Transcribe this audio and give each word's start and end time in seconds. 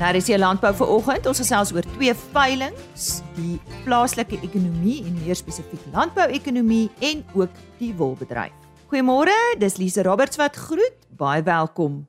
Nou 0.00 0.14
is 0.16 0.30
hier 0.30 0.38
landbou 0.40 0.70
vir 0.78 0.90
oggend. 0.94 1.26
Ons 1.28 1.42
gesels 1.42 1.74
oor 1.76 1.84
twee 1.84 2.12
veilinge, 2.32 2.84
die 3.36 3.58
plaaslike 3.84 4.38
ekonomie 4.46 5.02
en 5.04 5.18
meer 5.18 5.36
spesifiek 5.36 5.82
landbou-ekonomie 5.92 6.86
en 7.04 7.20
ook 7.36 7.58
die 7.76 7.90
wolbedryf. 7.98 8.54
Goeiemôre, 8.88 9.36
dis 9.60 9.76
Lise 9.76 10.00
Roberts 10.08 10.40
wat 10.40 10.56
groet. 10.56 11.04
Baie 11.20 11.44
welkom. 11.44 12.06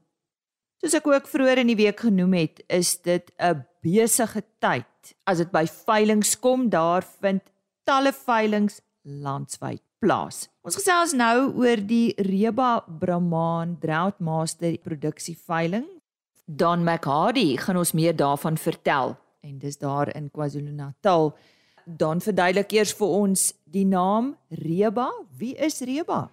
Soos 0.80 0.96
ek 1.02 1.12
ook 1.12 1.28
vroeër 1.34 1.66
in 1.66 1.74
die 1.74 1.78
week 1.82 2.00
genoem 2.08 2.40
het, 2.40 2.64
is 2.72 2.96
dit 3.04 3.28
'n 3.36 3.60
besige 3.84 4.44
tyd. 4.64 5.12
As 5.28 5.44
dit 5.44 5.52
by 5.52 5.68
veilinge 5.68 6.40
kom, 6.40 6.70
daar 6.70 7.04
vind 7.20 7.44
talle 7.84 8.14
veilinge 8.14 8.80
landwyd 9.04 9.84
plaas. 10.00 10.48
Ons 10.64 10.76
gesels 10.76 11.12
nou 11.12 11.52
oor 11.60 11.76
die 11.76 12.14
Reba 12.16 12.86
Brahman 12.88 13.78
Droughtmaster 13.82 14.78
produksie 14.78 15.36
veiling 15.36 16.01
Don 16.46 16.84
McHardy 16.84 17.58
gaan 17.58 17.78
ons 17.78 17.92
meer 17.92 18.16
daarvan 18.16 18.58
vertel 18.58 19.16
en 19.42 19.58
dis 19.60 19.78
daar 19.78 20.16
in 20.16 20.30
KwaZulu-Natal. 20.34 21.32
Don 21.86 22.22
verduidelik 22.22 22.74
eers 22.76 22.94
vir 22.98 23.08
ons 23.08 23.54
die 23.72 23.86
naam 23.86 24.36
Reba. 24.50 25.10
Wie 25.38 25.56
is 25.56 25.82
Reba? 25.82 26.30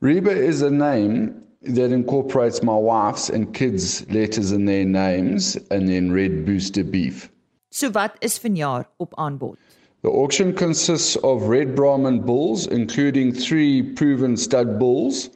Reba 0.00 0.30
is 0.30 0.62
a 0.62 0.70
name 0.70 1.32
that 1.62 1.92
incorporates 1.92 2.62
my 2.62 2.76
wife's 2.76 3.30
and 3.30 3.54
kids' 3.54 4.04
letters 4.10 4.52
in 4.52 4.64
their 4.64 4.84
names 4.84 5.56
and 5.70 5.88
then 5.88 6.12
red 6.12 6.44
booster 6.44 6.84
beef. 6.84 7.30
So 7.70 7.90
wat 7.90 8.16
is 8.20 8.38
vanjaar 8.38 8.86
op 8.98 9.14
aanbod? 9.14 9.56
The 10.02 10.10
auction 10.10 10.52
consists 10.52 11.16
of 11.22 11.48
red 11.48 11.74
Brahman 11.74 12.20
bulls 12.20 12.66
including 12.66 13.32
3 13.32 13.94
proven 13.94 14.36
stud 14.36 14.78
bulls 14.78 15.30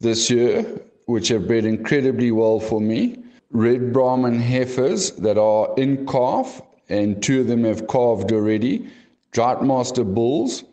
this 0.00 0.30
year 0.30 0.64
which 1.06 1.28
have 1.28 1.46
bred 1.46 1.64
incredibly 1.64 2.30
well 2.30 2.60
for 2.60 2.80
me. 2.80 3.18
Red 3.52 3.92
Brahman 3.92 4.38
heifers 4.38 5.12
that 5.12 5.38
are 5.38 5.72
in 5.76 6.06
calf, 6.06 6.60
and 6.88 7.22
two 7.22 7.42
of 7.42 7.46
them 7.46 7.64
have 7.64 7.86
calved 7.86 8.32
already, 8.32 8.88
Droughtmaster 9.32 10.04
bulls, 10.04 10.64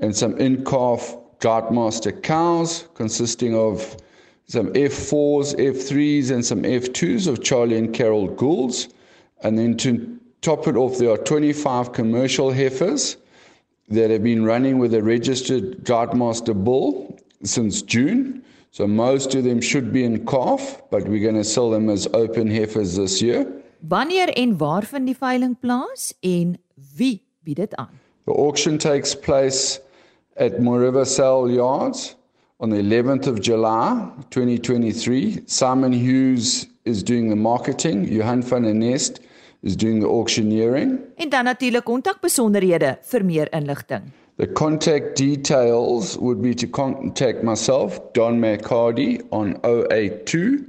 and 0.00 0.14
some 0.14 0.36
in 0.38 0.64
calf 0.64 1.16
Droughtmaster 1.40 2.22
cows, 2.22 2.86
consisting 2.94 3.54
of 3.54 3.96
some 4.46 4.72
F4s, 4.72 5.54
F3s, 5.56 6.30
and 6.30 6.44
some 6.44 6.62
F2s 6.62 7.26
of 7.26 7.42
Charlie 7.42 7.78
and 7.78 7.94
Carol 7.94 8.28
Goulds. 8.28 8.88
And 9.42 9.58
then 9.58 9.76
to 9.78 10.18
top 10.42 10.68
it 10.68 10.76
off, 10.76 10.98
there 10.98 11.10
are 11.10 11.18
25 11.18 11.92
commercial 11.92 12.52
heifers 12.52 13.16
that 13.88 14.10
have 14.10 14.22
been 14.22 14.44
running 14.44 14.78
with 14.78 14.94
a 14.94 15.02
registered 15.02 15.84
Droughtmaster 15.84 16.54
bull 16.54 17.18
since 17.42 17.82
June. 17.82 18.43
So 18.74 18.88
most 18.88 19.36
of 19.36 19.44
them 19.44 19.60
should 19.60 19.92
be 19.92 20.02
in 20.02 20.26
calf, 20.26 20.82
but 20.90 21.06
we're 21.06 21.22
going 21.22 21.36
to 21.36 21.44
sell 21.44 21.70
them 21.70 21.88
as 21.88 22.08
open 22.12 22.50
heifers 22.50 22.96
this 22.96 23.20
year. 23.22 23.46
Wanneer 23.78 24.28
en 24.28 24.56
waar 24.58 24.82
vind 24.82 25.06
die 25.06 25.16
veiling 25.16 25.56
plaas 25.60 26.14
en 26.20 26.58
wie 26.96 27.22
bied 27.44 27.56
dit 27.56 27.74
aan? 27.74 28.00
The 28.24 28.32
auction 28.32 28.78
takes 28.78 29.14
place 29.14 29.80
at 30.36 30.58
Moriva 30.58 31.04
Sale 31.06 31.52
Yards 31.52 32.16
on 32.56 32.70
the 32.70 32.82
11th 32.82 33.28
of 33.28 33.40
July 33.40 34.10
2023. 34.30 35.42
Simon 35.46 35.92
Hughes 35.92 36.66
is 36.82 37.04
doing 37.04 37.28
the 37.28 37.36
marketing, 37.36 38.08
Johan 38.08 38.42
van 38.42 38.62
der 38.62 38.74
Nest 38.74 39.20
is 39.62 39.76
doing 39.76 40.00
the 40.00 40.08
auctioneering. 40.08 40.98
En 41.16 41.28
dan 41.28 41.44
natuurlik 41.44 41.84
kontakbesonderhede 41.84 42.98
vir 43.02 43.24
meer 43.24 43.52
inligting. 43.52 44.10
The 44.36 44.48
contact 44.48 45.14
details 45.14 46.18
would 46.18 46.42
be 46.42 46.56
to 46.56 46.66
contact 46.66 47.44
myself, 47.44 48.12
Don 48.14 48.40
McCarty, 48.40 49.22
on 49.30 49.60
082 49.62 50.66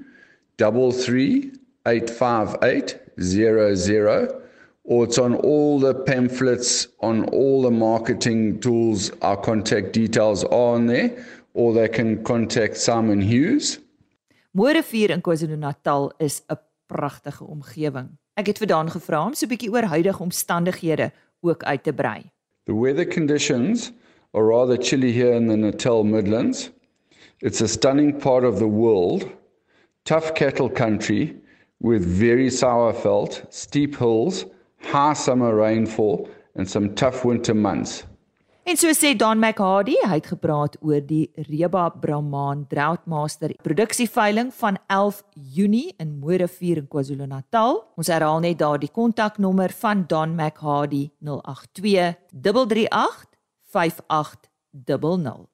00, 3.20 4.42
or 4.84 5.04
it's 5.06 5.18
on 5.18 5.34
all 5.34 5.80
the 5.80 5.96
pamphlets, 5.96 6.88
on 7.00 7.24
all 7.30 7.64
the 7.64 7.72
marketing 7.72 8.60
tools. 8.60 9.12
Our 9.24 9.38
contact 9.38 9.94
details 9.94 10.44
are 10.44 10.76
on 10.76 10.86
there, 10.86 11.26
or 11.56 11.74
they 11.74 11.88
can 11.88 12.24
contact 12.24 12.78
Simon 12.78 13.22
Hughes. 13.22 13.80
Moorevier 14.56 15.10
in 15.10 15.22
KwaZulu-Natal 15.22 16.14
is 16.20 16.44
'n 16.50 16.60
pragtige 16.86 17.44
omgewing. 17.48 18.18
Ek 18.38 18.48
het 18.48 18.58
vir 18.58 18.68
Daan 18.68 18.90
gevra 18.90 19.26
om 19.26 19.34
so 19.34 19.46
'n 19.46 19.50
bietjie 19.50 19.72
oor 19.72 19.84
huidige 19.84 20.24
omstandighede 20.24 21.12
ook 21.42 21.64
uit 21.64 21.84
te 21.84 21.94
brei. 21.94 22.35
The 22.66 22.76
weather 22.76 23.06
conditions 23.06 23.92
are 24.34 24.44
rather 24.44 24.76
chilly 24.76 25.12
here 25.12 25.34
in 25.34 25.48
the 25.48 25.58
Natal 25.58 26.04
Midlands. 26.04 26.72
It's 27.42 27.62
a 27.62 27.68
stunning 27.68 28.20
part 28.20 28.44
of 28.44 28.60
the 28.60 28.68
world, 28.68 29.30
tough 30.04 30.34
cattle 30.34 30.70
country 30.70 31.36
with 31.80 32.04
very 32.04 32.50
sour 32.50 32.92
felt, 32.94 33.46
steep 33.50 33.98
hills, 33.98 34.46
high 34.82 35.14
summer 35.14 35.56
rainfall, 35.56 36.30
and 36.56 36.68
some 36.68 36.96
tough 36.96 37.24
winter 37.24 37.54
months. 37.54 38.04
En 38.66 38.74
so 38.82 38.90
sê 38.98 39.12
Don 39.14 39.38
McHardy, 39.38 39.94
hy 40.10 40.16
het 40.18 40.32
gepraat 40.32 40.74
oor 40.82 41.04
die 41.06 41.28
Reba 41.46 41.84
Brahman 42.02 42.64
Droughtmaster 42.66 43.52
produksieveiling 43.62 44.48
van 44.58 44.80
11 44.90 45.20
Junie 45.54 45.92
in 46.02 46.16
Mooirivier 46.18 46.80
in 46.82 46.88
KwaZulu-Natal. 46.90 47.78
Ons 47.94 48.10
herhaal 48.10 48.42
net 48.42 48.58
daardie 48.64 48.90
kontaknommer 48.90 49.70
van 49.84 50.02
Don 50.10 50.34
McHardy 50.34 51.04
082 51.22 52.16
338 52.34 53.28
5800. 53.70 55.46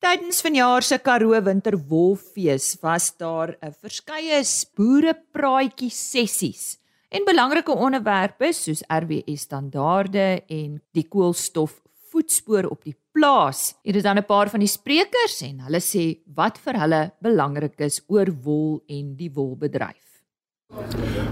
Tydens 0.00 0.40
vanjaar 0.40 0.88
se 0.88 0.98
Karoo 1.04 1.36
Winterwolfees 1.36 2.78
was 2.80 3.12
daar 3.20 3.58
'n 3.60 3.76
verskeie 3.76 4.40
boerepraatjie 4.74 5.90
sessies 5.90 6.78
en 7.10 7.24
belangrike 7.26 7.72
onderwerpe 7.76 8.52
soos 8.52 8.82
RWS 8.88 9.40
standaarde 9.40 10.42
en 10.48 10.80
die 10.92 11.04
koolstof 11.04 11.82
voetspoor 12.20 12.68
op 12.68 12.84
die 12.84 12.96
plaas. 13.14 13.74
Hier 13.82 13.96
is 13.96 14.02
dan 14.02 14.18
'n 14.18 14.26
paar 14.26 14.50
van 14.50 14.60
die 14.60 14.68
sprekers 14.68 15.40
en 15.42 15.60
hulle 15.60 15.80
sê 15.80 16.20
wat 16.34 16.58
vir 16.58 16.78
hulle 16.78 17.12
belangrik 17.20 17.80
is 17.80 18.02
oor 18.08 18.28
wol 18.44 18.82
en 18.88 19.16
die 19.16 19.30
wolbedryf. 19.32 20.09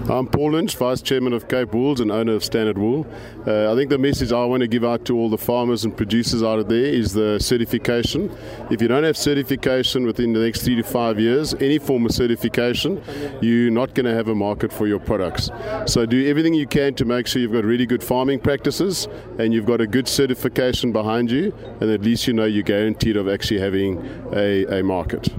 I'm 0.09 0.27
Paul 0.27 0.51
Lynch, 0.53 0.75
Vice 0.75 1.01
Chairman 1.01 1.33
of 1.33 1.47
Cape 1.47 1.73
Wools 1.73 2.01
and 2.01 2.11
owner 2.11 2.33
of 2.33 2.43
Standard 2.43 2.77
Wool. 2.77 3.07
Uh, 3.47 3.71
I 3.71 3.75
think 3.75 3.89
the 3.89 3.97
message 3.97 4.33
I 4.33 4.43
want 4.43 4.61
to 4.61 4.67
give 4.67 4.83
out 4.83 5.05
to 5.05 5.17
all 5.17 5.29
the 5.29 5.37
farmers 5.37 5.85
and 5.85 5.95
producers 5.95 6.43
out 6.43 6.59
of 6.59 6.67
there 6.67 6.83
is 6.83 7.13
the 7.13 7.39
certification. 7.39 8.35
If 8.69 8.81
you 8.81 8.87
don't 8.87 9.03
have 9.03 9.15
certification 9.15 10.05
within 10.05 10.33
the 10.33 10.39
next 10.39 10.63
three 10.63 10.75
to 10.75 10.83
five 10.83 11.19
years, 11.19 11.53
any 11.55 11.77
form 11.77 12.05
of 12.05 12.11
certification, 12.11 13.01
you're 13.39 13.71
not 13.71 13.93
going 13.93 14.07
to 14.07 14.13
have 14.13 14.27
a 14.27 14.35
market 14.35 14.73
for 14.73 14.87
your 14.87 14.99
products. 14.99 15.49
So 15.85 16.05
do 16.05 16.27
everything 16.27 16.53
you 16.53 16.67
can 16.67 16.95
to 16.95 17.05
make 17.05 17.25
sure 17.27 17.41
you've 17.41 17.53
got 17.53 17.63
really 17.63 17.85
good 17.85 18.03
farming 18.03 18.39
practices 18.39 19.07
and 19.37 19.53
you've 19.53 19.65
got 19.65 19.79
a 19.79 19.87
good 19.87 20.07
certification 20.07 20.91
behind 20.91 21.31
you, 21.31 21.53
and 21.79 21.89
at 21.89 22.01
least 22.01 22.27
you 22.27 22.33
know 22.33 22.45
you're 22.45 22.63
guaranteed 22.63 23.15
of 23.15 23.29
actually 23.29 23.61
having 23.61 24.05
a, 24.33 24.79
a 24.79 24.83
market. 24.83 25.29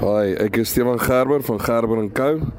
Hi, 0.00 0.24
is 0.24 0.68
Stefan 0.70 0.96
Gerber 0.96 1.38
van 1.38 1.58
Gerber 1.58 2.08
& 2.08 2.10
Co. 2.10 2.52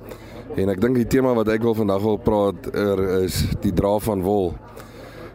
En 0.55 0.69
ek 0.71 0.79
dink 0.79 0.95
die 0.95 1.07
tema 1.11 1.33
wat 1.35 1.49
ek 1.51 1.65
wil 1.67 1.73
vandag 1.75 1.99
wil 1.99 2.15
praat 2.23 2.67
oor 2.71 2.99
is 3.25 3.41
die 3.59 3.73
dra 3.75 3.97
van 3.99 4.21
wol. 4.23 4.53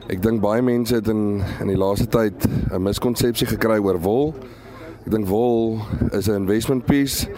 Ek 0.08 0.22
dink 0.24 0.40
baie 0.40 0.62
mense 0.64 0.96
het 0.96 1.10
in 1.12 1.42
in 1.60 1.68
die 1.68 1.76
laaste 1.76 2.06
tyd 2.08 2.46
'n 2.72 2.80
miskonsepsie 2.80 3.46
gekry 3.46 3.76
oor 3.84 4.00
wol. 4.00 4.32
Ek 5.04 5.12
dink 5.12 5.28
wol 5.28 5.76
is 6.16 6.28
'n 6.28 6.40
investment 6.40 6.86
piece 6.86 7.28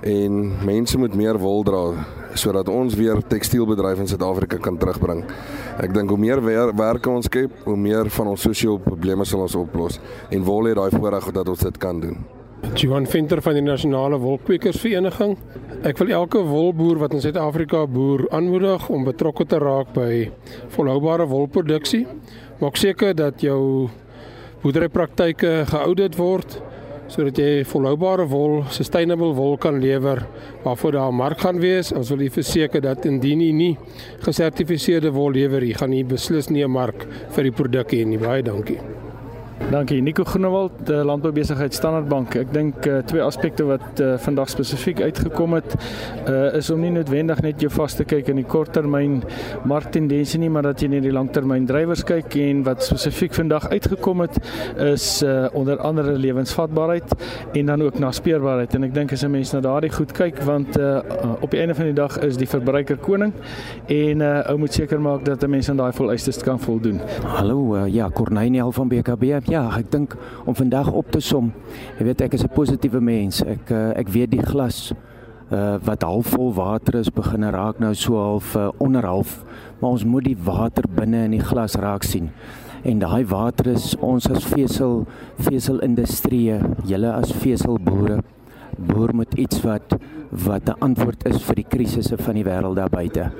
en 0.00 0.64
mense 0.64 0.96
moet 0.98 1.14
meer 1.14 1.36
wol 1.38 1.62
dra 1.62 2.06
sodat 2.32 2.68
ons 2.68 2.94
weer 2.94 3.20
tekstielbedryf 3.20 3.98
in 3.98 4.08
Suid-Afrika 4.08 4.56
kan 4.56 4.78
terugbring. 4.78 5.24
Ek 5.78 5.92
dink 5.92 6.08
hoe 6.08 6.18
meer 6.18 6.40
wer 6.40 6.72
werke 6.74 7.10
ons 7.10 7.26
skep, 7.26 7.50
hoe 7.64 7.76
meer 7.76 8.10
van 8.10 8.26
ons 8.26 8.40
sosiale 8.40 8.78
probleme 8.78 9.24
sal 9.24 9.40
ons 9.40 9.54
oplos 9.54 10.00
en 10.30 10.42
wol 10.42 10.64
het 10.64 10.76
daai 10.76 10.90
voorreg 10.90 11.32
dat 11.32 11.48
ons 11.48 11.60
dit 11.60 11.78
kan 11.78 12.00
doen. 12.00 12.35
Johan 12.74 13.06
Venter 13.06 13.42
van 13.42 13.54
die 13.54 13.62
Nasionale 13.62 14.18
Wolkwekersvereniging. 14.18 15.36
Ek 15.86 15.98
wil 16.00 16.10
elke 16.16 16.40
wolboer 16.44 16.98
wat 16.98 17.14
in 17.14 17.22
Suid-Afrika 17.22 17.84
boer 17.86 18.24
aanmoedig 18.34 18.88
om 18.90 19.04
betrokke 19.06 19.46
te 19.46 19.60
raak 19.62 19.92
by 19.94 20.26
volhoubare 20.74 21.28
wolproduksie. 21.30 22.06
Maak 22.60 22.80
seker 22.80 23.14
dat 23.14 23.44
jou 23.44 23.88
boerderypraktyke 24.64 25.52
geaudit 25.70 26.18
word 26.18 26.58
sodat 27.06 27.38
jy 27.38 27.62
volhoubare 27.70 28.26
wol, 28.26 28.64
sustainable 28.74 29.30
wol 29.36 29.54
kan 29.62 29.78
lewer 29.78 30.24
waarvoor 30.64 30.92
daar 30.92 31.12
'n 31.12 31.14
mark 31.14 31.38
gaan 31.38 31.60
wees. 31.60 31.92
Ons 31.92 32.10
wil 32.10 32.28
verseker 32.30 32.80
dat 32.80 33.04
indien 33.06 33.40
jy 33.40 33.52
nie 33.52 33.78
gesertifiseerde 34.20 35.12
wol 35.12 35.30
lewer, 35.30 35.62
jy 35.62 35.74
gaan 35.74 35.90
nie 35.90 36.04
beslis 36.04 36.50
nie 36.50 36.64
'n 36.64 36.70
mark 36.70 37.06
vir 37.30 37.44
die 37.44 37.52
produk 37.52 37.92
hê 37.92 38.04
nie. 38.04 38.18
Baie 38.18 38.42
dankie. 38.42 38.95
Dankie. 39.56 40.02
Nico 40.02 40.24
Groenewald, 40.24 40.90
uh, 40.90 41.02
Landboubesigheid 41.02 41.74
Standardbank. 41.74 42.36
Ek 42.38 42.52
dink 42.54 42.84
uh, 42.86 43.00
twee 43.08 43.22
aspekte 43.24 43.64
wat 43.66 44.00
uh, 44.04 44.12
vandag 44.22 44.50
spesifiek 44.52 45.00
uitgekom 45.02 45.56
het 45.56 45.72
uh, 46.28 46.52
is 46.54 46.68
om 46.70 46.84
nie 46.84 46.92
noodwendig 46.94 47.40
net 47.42 47.64
jou 47.64 47.70
vas 47.74 47.96
te 47.98 48.04
kyk 48.06 48.28
in 48.30 48.38
die 48.38 48.46
korttermyn 48.46 49.16
marktendense 49.66 50.38
nie, 50.38 50.50
maar 50.52 50.68
dat 50.68 50.84
jy 50.84 50.90
net 50.92 51.02
die 51.02 51.14
langtermyn 51.14 51.66
drywers 51.66 52.04
kyk. 52.06 52.36
En 52.44 52.60
wat 52.68 52.84
spesifiek 52.86 53.34
vandag 53.34 53.66
uitgekom 53.72 54.22
het 54.26 54.38
is 54.84 55.08
uh, 55.26 55.48
onder 55.56 55.80
andere 55.82 56.14
lewensvatbaarheid 56.20 57.16
en 57.58 57.72
dan 57.72 57.82
ook 57.88 57.98
naspeurbaarheid. 57.98 58.76
En 58.78 58.86
ek 58.86 58.94
dink 58.94 59.16
as 59.16 59.24
'n 59.26 59.34
mens 59.34 59.50
na 59.56 59.64
daardie 59.64 59.90
goed 59.90 60.14
kyk 60.14 60.44
want 60.46 60.78
uh, 60.78 61.00
op 61.40 61.50
die 61.50 61.60
einde 61.64 61.74
van 61.74 61.90
die 61.90 61.96
dag 61.96 62.20
is 62.22 62.36
die 62.36 62.48
verbruiker 62.48 63.00
koning. 63.02 63.32
En 63.88 64.20
uh, 64.20 64.46
ou 64.46 64.58
moet 64.62 64.72
seker 64.72 65.00
maak 65.00 65.24
dat 65.24 65.42
'n 65.42 65.50
mens 65.50 65.70
aan 65.70 65.82
daai 65.82 65.92
vereistes 65.92 66.38
kan 66.38 66.60
voldoen. 66.60 67.00
Hallo 67.24 67.74
uh, 67.74 67.88
ja, 67.90 68.10
Corneille 68.14 68.62
van 68.70 68.88
BKB 68.88 69.45
ja, 69.50 69.64
ek 69.78 69.90
dink 69.90 70.16
om 70.44 70.54
vandag 70.54 70.90
op 70.92 71.10
te 71.10 71.20
som. 71.20 71.52
Jy 71.98 72.04
weet 72.10 72.20
ek 72.26 72.34
is 72.34 72.44
'n 72.44 72.54
positiewe 72.54 73.00
mens. 73.00 73.42
Ek 73.42 73.70
uh, 73.70 73.90
ek 73.96 74.08
weet 74.08 74.30
die 74.30 74.42
glas 74.42 74.92
uh 75.50 75.78
wat 75.84 76.02
halfvol 76.02 76.52
water 76.54 76.98
is 76.98 77.10
begin 77.10 77.44
raak 77.54 77.78
nou 77.78 77.94
so 77.94 78.18
half 78.18 78.56
uh, 78.56 78.68
onderhalf, 78.78 79.44
maar 79.80 79.90
ons 79.90 80.04
moet 80.04 80.24
die 80.24 80.36
water 80.36 80.84
binne 80.88 81.24
in 81.24 81.30
die 81.30 81.44
glas 81.44 81.76
raak 81.76 82.02
sien. 82.02 82.30
En 82.82 82.98
daai 82.98 83.24
water 83.26 83.66
is 83.66 83.94
ons 84.00 84.26
as 84.30 84.44
vesel 84.44 85.06
veselindustrie, 85.38 86.58
julle 86.84 87.12
as 87.12 87.32
veselboere 87.32 88.22
boer 88.76 89.14
met 89.14 89.34
iets 89.34 89.62
wat 89.62 89.96
wat 90.30 90.68
'n 90.68 90.80
antwoord 90.80 91.26
is 91.26 91.42
vir 91.42 91.54
die 91.54 91.68
krisisse 91.68 92.16
van 92.16 92.34
die 92.34 92.44
wêreld 92.44 92.76
daar 92.76 92.90
buite 92.90 93.30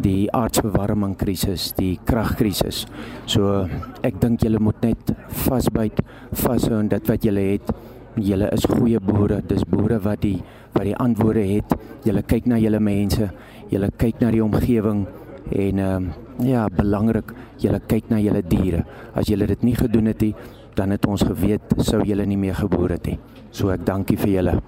die 0.00 0.30
aardbewarming 0.32 1.16
krisis, 1.20 1.70
die 1.76 1.98
kragkrisis. 2.06 2.84
So 3.30 3.66
ek 4.06 4.20
dink 4.22 4.44
julle 4.44 4.60
moet 4.62 4.80
net 4.84 5.12
vasbyt, 5.44 6.02
vashou 6.42 6.78
aan 6.78 6.90
dit 6.92 7.10
wat 7.10 7.26
julle 7.26 7.46
het. 7.52 7.72
Julle 8.20 8.48
is 8.52 8.66
goeie 8.66 9.00
boere, 9.00 9.40
dis 9.46 9.62
boere 9.68 10.00
wat 10.02 10.24
die 10.24 10.38
wat 10.74 10.86
die 10.86 10.96
antwoorde 10.96 11.44
het. 11.46 11.76
Julle 12.06 12.22
kyk 12.26 12.48
na 12.50 12.58
julle 12.62 12.80
mense, 12.82 13.30
julle 13.70 13.90
kyk 13.98 14.22
na 14.22 14.32
die 14.34 14.42
omgewing 14.44 15.06
en 15.50 15.78
ehm 15.78 16.10
um, 16.10 16.10
ja, 16.46 16.64
belangrik, 16.72 17.34
julle 17.60 17.80
kyk 17.84 18.08
na 18.10 18.20
julle 18.22 18.42
diere. 18.46 18.84
As 19.14 19.28
julle 19.28 19.46
dit 19.50 19.62
nie 19.66 19.76
gedoen 19.76 20.12
het 20.12 20.22
nie, 20.24 20.34
dan 20.74 20.94
het 20.94 21.06
ons 21.06 21.24
geweet 21.26 21.74
sou 21.84 22.00
julle 22.06 22.26
nie 22.26 22.40
meer 22.40 22.56
geboor 22.56 22.96
het 22.96 23.10
nie. 23.10 23.18
So 23.52 23.74
ek 23.74 23.84
dankie 23.84 24.16
vir 24.20 24.38
julle. 24.38 24.60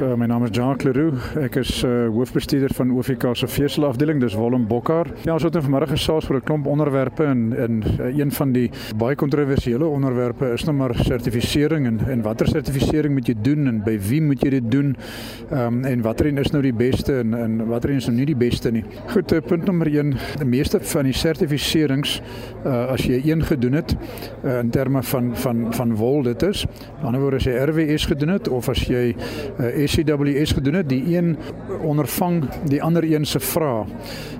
Uh, 0.00 0.14
my 0.16 0.24
naam 0.24 0.44
is 0.44 0.50
Jacques 0.56 0.84
Leroux. 0.84 1.12
Ek 1.36 1.58
is 1.60 1.82
uh, 1.84 2.06
hoofbestuurder 2.08 2.72
van 2.72 2.88
OVK 2.96 3.34
se 3.36 3.44
veselafdeling, 3.52 4.16
dis 4.22 4.32
Willem 4.38 4.62
Bokkar. 4.64 5.10
Ja, 5.26 5.34
ons 5.34 5.44
het 5.44 5.52
nou 5.52 5.60
vanmiddag 5.66 5.90
gesels 5.92 6.28
oor 6.30 6.38
'n 6.38 6.46
klomp 6.48 6.68
onderwerpe 6.72 7.26
en 7.28 7.52
en 7.52 7.82
uh, 7.84 8.08
een 8.16 8.32
van 8.32 8.52
die 8.52 8.70
baie 8.96 9.14
kontroversiële 9.14 9.84
onderwerpe 9.84 10.52
is 10.54 10.64
nou 10.64 10.76
maar 10.76 10.94
sertifisering 10.96 11.86
en 11.86 12.00
en 12.08 12.22
watter 12.22 12.48
sertifisering 12.48 13.12
moet 13.12 13.28
jy 13.28 13.34
doen 13.42 13.66
en 13.66 13.82
by 13.84 13.98
wie 14.08 14.22
moet 14.22 14.40
jy 14.40 14.50
dit 14.50 14.70
doen? 14.70 14.96
Ehm 15.50 15.66
um, 15.66 15.84
en 15.84 16.02
watter 16.02 16.26
een 16.26 16.38
is 16.38 16.50
nou 16.50 16.62
die 16.62 16.72
beste 16.72 17.18
en 17.18 17.34
en 17.34 17.66
watter 17.66 17.90
een 17.90 18.00
is 18.00 18.06
nou 18.06 18.16
nie 18.16 18.26
die 18.26 18.36
beste 18.48 18.70
nie. 18.70 18.84
Goed, 19.12 19.32
uh, 19.32 19.40
punt 19.40 19.66
nommer 19.66 19.86
1, 19.86 20.16
die 20.38 20.48
meeste 20.48 20.80
van 20.80 21.04
die 21.04 21.12
sertifiserings 21.12 22.22
uh, 22.64 22.86
as 22.96 23.04
jy 23.04 23.20
een 23.24 23.44
gedoen 23.44 23.72
het 23.72 23.96
uh, 24.44 24.58
in 24.60 24.70
terme 24.70 25.02
van 25.02 25.36
van 25.36 25.74
van 25.74 25.94
wol 25.94 26.22
dit 26.22 26.42
is. 26.42 26.64
Aan 26.64 26.96
die 26.96 27.06
ander 27.06 27.20
woorde 27.20 27.36
as 27.36 27.44
jy 27.44 27.52
RWS 27.68 28.06
gedoen 28.06 28.28
het 28.38 28.48
of 28.48 28.68
as 28.68 28.86
jy 28.88 29.14
uh, 29.14 29.88
SCWS 29.90 30.54
gedoen 30.56 30.80
het, 30.80 30.88
die 30.88 31.02
een 31.16 31.34
ondervang 31.82 32.44
die 32.70 32.82
ander 32.82 33.04
een 33.04 33.26
se 33.26 33.40
vrae. 33.40 33.84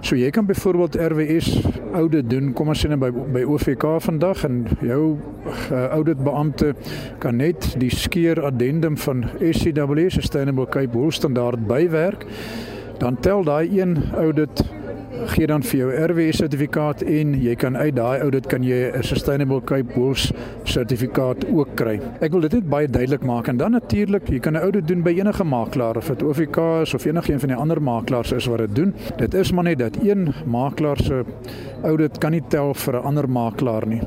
So 0.01 0.17
jy 0.17 0.31
kan 0.31 0.47
byvoorbeeld 0.47 0.97
RWS 1.11 1.51
audit 1.95 2.31
doen, 2.31 2.53
kom 2.55 2.71
ons 2.73 2.85
sê 2.85 2.91
net 2.91 3.01
by 3.03 3.11
by 3.11 3.45
OVK 3.49 3.87
vandag 4.05 4.45
en 4.47 4.63
jou 4.87 5.03
uh, 5.13 5.85
auditbeampte 5.97 6.75
kan 7.23 7.41
net 7.41 7.73
die 7.81 7.91
skeer 7.91 8.43
addendum 8.47 8.99
van 9.01 9.27
SCWS 9.41 10.21
Sustainable 10.21 10.69
Cape 10.71 10.95
Wool 10.97 11.11
standaard 11.15 11.67
bywerk. 11.67 12.27
Dan 13.01 13.17
tel 13.21 13.45
daai 13.45 13.81
een 13.81 13.97
audit 14.15 14.63
gee 15.27 15.47
dan 15.47 15.63
vir 15.63 15.79
jou 15.79 15.89
RWS 16.07 16.41
sertifikaat 16.41 17.03
en 17.03 17.35
jy 17.43 17.55
kan 17.59 17.77
uit 17.77 17.95
daai 17.97 18.23
audit 18.25 18.47
kan 18.49 18.63
jy 18.65 18.91
'n 18.91 19.03
Sustainable 19.03 19.61
Cape 19.61 19.93
Wools 19.95 20.33
sertifikaat 20.65 21.45
ook 21.53 21.75
kry. 21.77 22.01
Ek 22.21 22.33
wil 22.33 22.41
dit 22.41 22.53
net 22.53 22.69
baie 22.69 22.89
duidelik 22.89 23.25
maak 23.25 23.49
en 23.49 23.57
dan 23.57 23.73
natuurlik, 23.73 24.29
jy 24.29 24.39
kan 24.39 24.55
'n 24.55 24.63
audit 24.63 24.89
doen 24.89 25.03
by 25.03 25.11
enige 25.11 25.45
makelaar 25.45 25.97
of 25.97 26.09
dit 26.09 26.23
OVK 26.23 26.83
is 26.83 26.95
of 26.95 27.05
enige 27.05 27.33
een 27.33 27.41
van 27.41 27.49
die 27.49 27.57
ander 27.59 27.83
makelaars 27.83 28.33
is 28.33 28.47
wat 28.47 28.59
dit 28.59 28.75
doen. 28.75 28.95
Dit 29.17 29.35
is 29.35 29.53
maar 29.53 29.65
net 29.65 29.79
dat 29.79 29.97
een 30.03 30.35
makelaar 30.47 30.97
se 30.97 31.25
audit 31.83 32.19
kan 32.19 32.33
nie 32.33 32.43
tel 32.49 32.75
vir 32.75 32.95
'n 32.95 33.05
ander 33.05 33.29
makelaar 33.29 33.87
nie. 33.87 34.01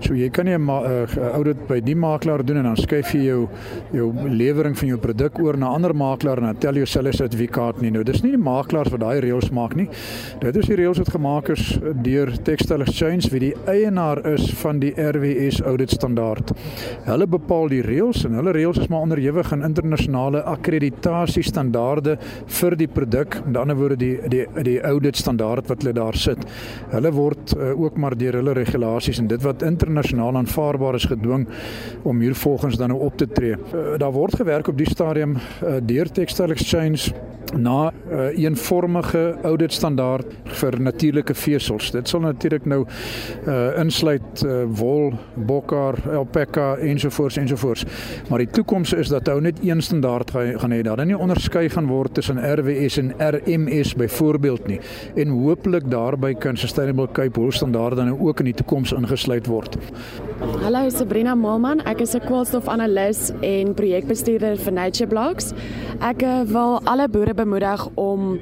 So 0.00 0.14
jy 0.14 0.30
kan 0.30 0.46
'n 0.46 0.68
uh, 0.68 1.06
audit 1.34 1.66
by 1.68 1.80
die 1.80 1.96
makelaar 1.96 2.44
doen 2.44 2.56
en 2.56 2.62
dan 2.62 2.76
skuif 2.76 3.12
jy 3.12 3.24
jou 3.24 3.48
jou 3.92 4.12
lewering 4.28 4.76
van 4.78 4.88
jou 4.88 4.98
produk 4.98 5.38
oor 5.38 5.56
na 5.56 5.66
'n 5.70 5.74
ander 5.74 5.94
makelaar 5.94 6.38
en 6.38 6.44
dan 6.44 6.58
tel 6.58 6.74
jy 6.74 6.84
selfe 6.84 7.12
sertifikaat 7.12 7.80
nie. 7.80 7.90
Nou 7.90 8.02
dis 8.02 8.22
nie 8.22 8.32
die 8.32 8.42
makelaars 8.42 8.90
wat 8.90 9.00
daai 9.00 9.20
reëls 9.20 9.50
maak 9.50 9.74
nie. 9.74 9.88
Dit 10.40 10.55
is 10.56 10.68
die 10.70 10.76
reëls 10.78 10.98
wat 11.00 11.10
gemaak 11.12 11.48
is 11.52 11.64
deur 12.04 12.30
Textile 12.46 12.84
Exchange 12.86 13.28
wie 13.32 13.40
die 13.42 13.52
eienaar 13.68 14.22
is 14.30 14.46
van 14.60 14.78
die 14.80 14.92
RWS 14.96 15.58
audit 15.68 15.92
standaard. 15.92 16.52
Hulle 17.04 17.26
bepaal 17.28 17.68
die 17.72 17.82
reëls 17.84 18.24
en 18.28 18.38
hulle 18.38 18.54
reëls 18.56 18.80
is 18.80 18.88
maar 18.92 19.04
onderhewig 19.04 19.50
aan 19.52 19.66
internasionale 19.66 20.40
akkreditasie 20.48 21.44
standaarde 21.44 22.16
vir 22.58 22.76
die 22.80 22.88
produk. 22.88 23.38
Met 23.44 23.60
ander 23.60 23.76
woorde 23.76 23.98
die 24.00 24.14
die 24.32 24.46
die 24.66 24.78
audit 24.86 25.20
standaard 25.20 25.68
wat 25.68 25.84
hulle 25.84 25.96
daar 25.96 26.16
sit. 26.16 26.42
Hulle 26.94 27.12
word 27.12 27.52
uh, 27.56 27.72
ook 27.76 28.00
maar 28.00 28.16
deur 28.16 28.40
hulle 28.40 28.56
regulasies 28.56 29.20
en 29.20 29.28
dit 29.28 29.42
wat 29.44 29.64
internasionaal 29.66 30.40
aanvaarbaar 30.40 31.00
is 31.00 31.08
gedwing 31.10 31.48
om 32.04 32.20
hier 32.24 32.34
volgens 32.34 32.80
dan 32.80 32.94
nou 32.94 33.00
op 33.10 33.16
te 33.20 33.28
tree. 33.28 33.56
Uh, 33.56 33.98
daar 34.00 34.14
word 34.16 34.40
gewerk 34.40 34.68
op 34.72 34.78
die 34.78 34.88
stadium 34.88 35.36
uh, 35.36 35.76
deur 35.84 36.10
Textile 36.10 36.56
Exchange 36.56 37.12
na 37.56 37.90
'n 37.90 37.94
uh, 38.12 38.38
eenvormige 38.38 39.36
audit 39.42 39.72
standaard 39.72 40.26
vir 40.44 40.80
natuurlike 40.80 41.34
vesels. 41.34 41.90
Dit 41.90 42.08
sal 42.08 42.20
natuurlik 42.20 42.64
nou 42.64 42.84
uh 43.46 43.78
insluit 43.80 44.42
uh, 44.44 44.64
wol, 44.68 45.12
bokkar, 45.34 45.94
alpaca 46.14 46.76
ensovoorts 46.76 47.36
ensovoorts. 47.36 47.84
Maar 48.28 48.38
die 48.38 48.50
toekoms 48.50 48.92
is 48.92 49.08
dat 49.08 49.26
hou 49.26 49.40
net 49.40 49.58
een 49.62 49.82
standaard 49.82 50.30
gaan 50.30 50.72
hê. 50.72 50.82
Daar 50.82 50.96
dan 50.96 51.06
nie 51.06 51.18
onderskei 51.18 51.68
gaan 51.68 51.86
word 51.86 52.14
tussen 52.14 52.38
RWS 52.38 52.96
en 52.96 53.14
RMS 53.18 53.94
byvoorbeeld 53.94 54.66
nie. 54.66 54.80
En 55.14 55.28
hopelik 55.28 55.90
daarbey 55.90 56.34
kan 56.34 56.56
Sustainable 56.56 57.08
Cape 57.12 57.40
Wool 57.40 57.52
standaarde 57.52 57.96
dan 57.96 58.18
ook 58.20 58.38
in 58.38 58.44
die 58.44 58.54
toekoms 58.54 58.92
ingesluit 58.92 59.46
word. 59.46 59.76
Hallo 60.36 60.90
Sabrina 60.92 61.32
Moelman, 61.34 61.80
ek 61.88 62.02
is 62.04 62.14
'n 62.14 62.20
koolstofanalis 62.28 63.32
en 63.40 63.72
projekbestuurder 63.72 64.58
vir 64.60 64.72
Nature 64.72 65.08
Blocks. 65.08 65.54
Ek 66.00 66.20
uh, 66.22 66.42
wil 66.44 66.80
alle 66.84 67.08
boere 67.08 67.32
bemoedig 67.32 67.88
om 67.94 68.38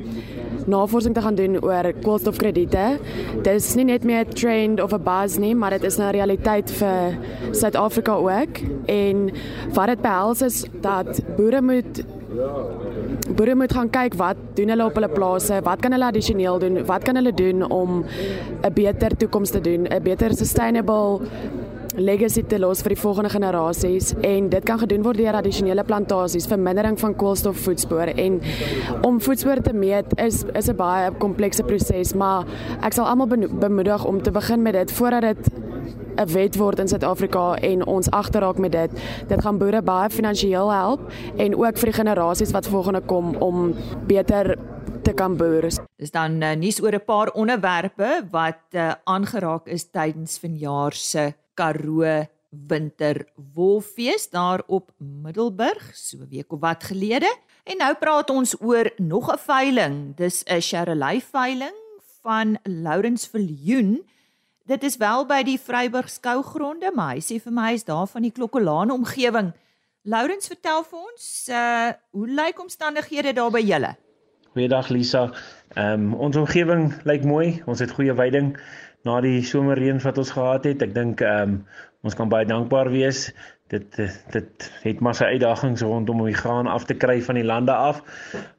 navorsing 0.66 1.14
te 1.14 1.22
gaan 1.22 1.34
doen 1.38 1.62
oor 1.62 1.92
koolstofkrediete. 2.02 2.98
Dit 3.42 3.54
is 3.54 3.74
nie 3.74 3.84
net 3.84 4.02
meer 4.04 4.26
'n 4.26 4.34
trend 4.34 4.80
of 4.80 4.92
'n 4.92 5.02
buzz 5.02 5.38
nie, 5.38 5.54
maar 5.54 5.70
dit 5.70 5.84
is 5.84 5.98
'n 5.98 6.10
realiteit 6.10 6.70
vir 6.70 7.14
Suid-Afrika 7.52 8.12
ook 8.12 8.58
en 8.86 9.30
wat 9.72 9.86
dit 9.86 10.00
behels 10.02 10.42
is 10.42 10.66
dat 10.80 11.22
boere 11.36 11.62
moet 11.62 12.04
Boere 13.36 13.54
moet 13.54 13.72
gaan 13.72 13.90
kyk 13.90 14.14
wat 14.14 14.36
doen 14.54 14.68
hulle 14.68 14.84
op 14.84 14.94
hulle 14.94 15.08
plase, 15.08 15.60
wat 15.62 15.80
kan 15.80 15.92
hulle 15.92 16.04
addisioneel 16.04 16.58
doen, 16.58 16.84
wat 16.86 17.02
kan 17.02 17.14
hulle 17.14 17.32
doen 17.32 17.62
om 17.70 18.04
'n 18.62 18.72
beter 18.74 19.16
toekoms 19.16 19.50
te 19.50 19.60
doen, 19.60 19.86
'n 19.86 20.02
beter 20.02 20.34
sustainable 20.34 21.20
legacy 21.96 22.42
te 22.42 22.58
los 22.58 22.82
vir 22.82 22.94
die 22.94 23.00
volgende 23.00 23.30
generasies 23.30 24.12
en 24.26 24.48
dit 24.50 24.64
kan 24.66 24.78
gedoen 24.78 25.02
word 25.06 25.18
deur 25.20 25.36
addisionele 25.38 25.84
plantasies, 25.86 26.48
vermindering 26.50 26.98
van 27.00 27.14
koolstofvoetspoor 27.14 28.14
en 28.14 28.40
om 29.06 29.20
voetspoor 29.22 29.62
te 29.62 29.72
meet 29.72 30.14
is 30.18 30.44
is 30.54 30.68
'n 30.68 30.76
baie 30.76 31.10
komplekse 31.18 31.62
proses, 31.62 32.14
maar 32.14 32.46
ek 32.82 32.92
sal 32.92 33.06
almal 33.06 33.26
bemoedig 33.26 34.04
om 34.04 34.22
te 34.22 34.30
begin 34.30 34.62
met 34.62 34.72
dit 34.72 34.92
voordat 34.92 35.22
dit 35.22 35.50
'n 36.16 36.32
wet 36.32 36.56
word 36.56 36.78
in 36.78 36.88
Suid-Afrika 36.88 37.54
en 37.54 37.86
ons 37.86 38.10
agterraak 38.10 38.58
met 38.58 38.72
dit. 38.72 38.90
Dit 39.28 39.40
gaan 39.42 39.58
boere 39.58 39.82
baie 39.82 40.10
finansiëel 40.10 40.72
help 40.72 41.00
en 41.36 41.56
ook 41.56 41.78
vir 41.78 41.90
die 41.90 41.98
generasies 42.00 42.52
wat 42.52 42.66
volgende 42.66 43.00
kom 43.00 43.36
om 43.36 43.74
beter 44.06 44.58
te 45.02 45.12
kan 45.12 45.36
boer. 45.36 45.68
Dis 45.96 46.10
dan 46.10 46.42
uh, 46.42 46.54
nuus 46.56 46.82
oor 46.82 46.94
'n 46.94 47.04
paar 47.04 47.30
onderwerpe 47.32 48.24
wat 48.30 48.58
uh, 48.72 48.92
aangeraak 49.04 49.66
is 49.66 49.90
tydens 49.90 50.38
vanjaar 50.38 50.92
se 50.92 51.34
Karoo 51.54 52.26
Winter 52.66 53.26
Wolfees 53.54 54.30
daar 54.30 54.62
op 54.66 54.90
Middelburg 54.98 55.90
so 55.94 56.16
'n 56.16 56.28
week 56.28 56.52
of 56.52 56.60
wat 56.60 56.84
gelede. 56.84 57.36
En 57.64 57.76
nou 57.76 57.94
praat 57.94 58.30
ons 58.30 58.60
oor 58.60 58.90
nog 58.96 59.32
'n 59.32 59.38
veiling. 59.38 60.16
Dis 60.16 60.42
'n 60.44 60.60
Sherelay 60.60 61.20
veiling 61.20 61.74
van 62.22 62.58
Lourens 62.62 63.26
Viljoen. 63.26 64.02
Dit 64.64 64.82
is 64.82 64.96
wel 64.96 65.26
by 65.26 65.42
die 65.42 65.60
Vryburg 65.60 66.10
skougronde, 66.10 66.90
maar 66.94 67.14
hy 67.14 67.20
sê 67.20 67.36
vir 67.42 67.52
my 67.52 67.72
is 67.72 67.84
daar 67.84 68.06
van 68.06 68.22
die 68.22 68.32
Klokkolane 68.32 68.92
omgewing. 68.92 69.52
Lourens, 70.02 70.46
vertel 70.46 70.82
vir 70.84 70.98
ons, 70.98 71.48
uh 71.48 71.92
hoe 72.10 72.28
lyk 72.28 72.60
omstandighede 72.60 73.32
daar 73.32 73.50
by 73.50 73.60
julle? 73.60 73.96
Goeiedag 74.52 74.88
Lisa. 74.88 75.32
Ehm 75.74 75.92
um, 75.92 76.14
ons 76.14 76.36
omgewing 76.36 76.92
lyk 77.04 77.24
mooi. 77.24 77.62
Ons 77.66 77.80
het 77.80 77.90
goeie 77.90 78.14
veiding 78.14 78.52
na 79.04 79.20
die 79.20 79.42
somerreën 79.42 80.00
wat 80.02 80.18
ons 80.18 80.30
gehad 80.30 80.64
het. 80.64 80.82
Ek 80.82 80.94
dink 80.94 81.20
ehm 81.20 81.42
um, 81.42 81.64
Ons 82.04 82.16
kan 82.18 82.28
baie 82.28 82.44
dankbaar 82.44 82.90
wees. 82.92 83.30
Dit 83.72 83.96
dit 83.96 84.66
het 84.82 85.00
maar 85.00 85.16
sy 85.16 85.30
uitdagings 85.34 85.82
rondom 85.86 86.20
om 86.20 86.28
die 86.28 86.36
graan 86.36 86.68
af 86.68 86.84
te 86.84 86.96
kry 87.00 87.16
van 87.24 87.38
die 87.40 87.46
lande 87.48 87.72
af. 87.72 88.02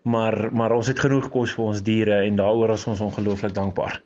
Maar 0.01 0.49
maar 0.51 0.73
ons 0.73 0.89
het 0.89 0.99
genoeg 0.99 1.29
kos 1.33 1.53
vir 1.53 1.65
ons 1.65 1.83
diere 1.85 2.23
en 2.25 2.41
daaroor 2.41 2.73
is 2.73 2.87
ons 2.89 3.03
ongelooflik 3.05 3.53
dankbaar. 3.53 4.01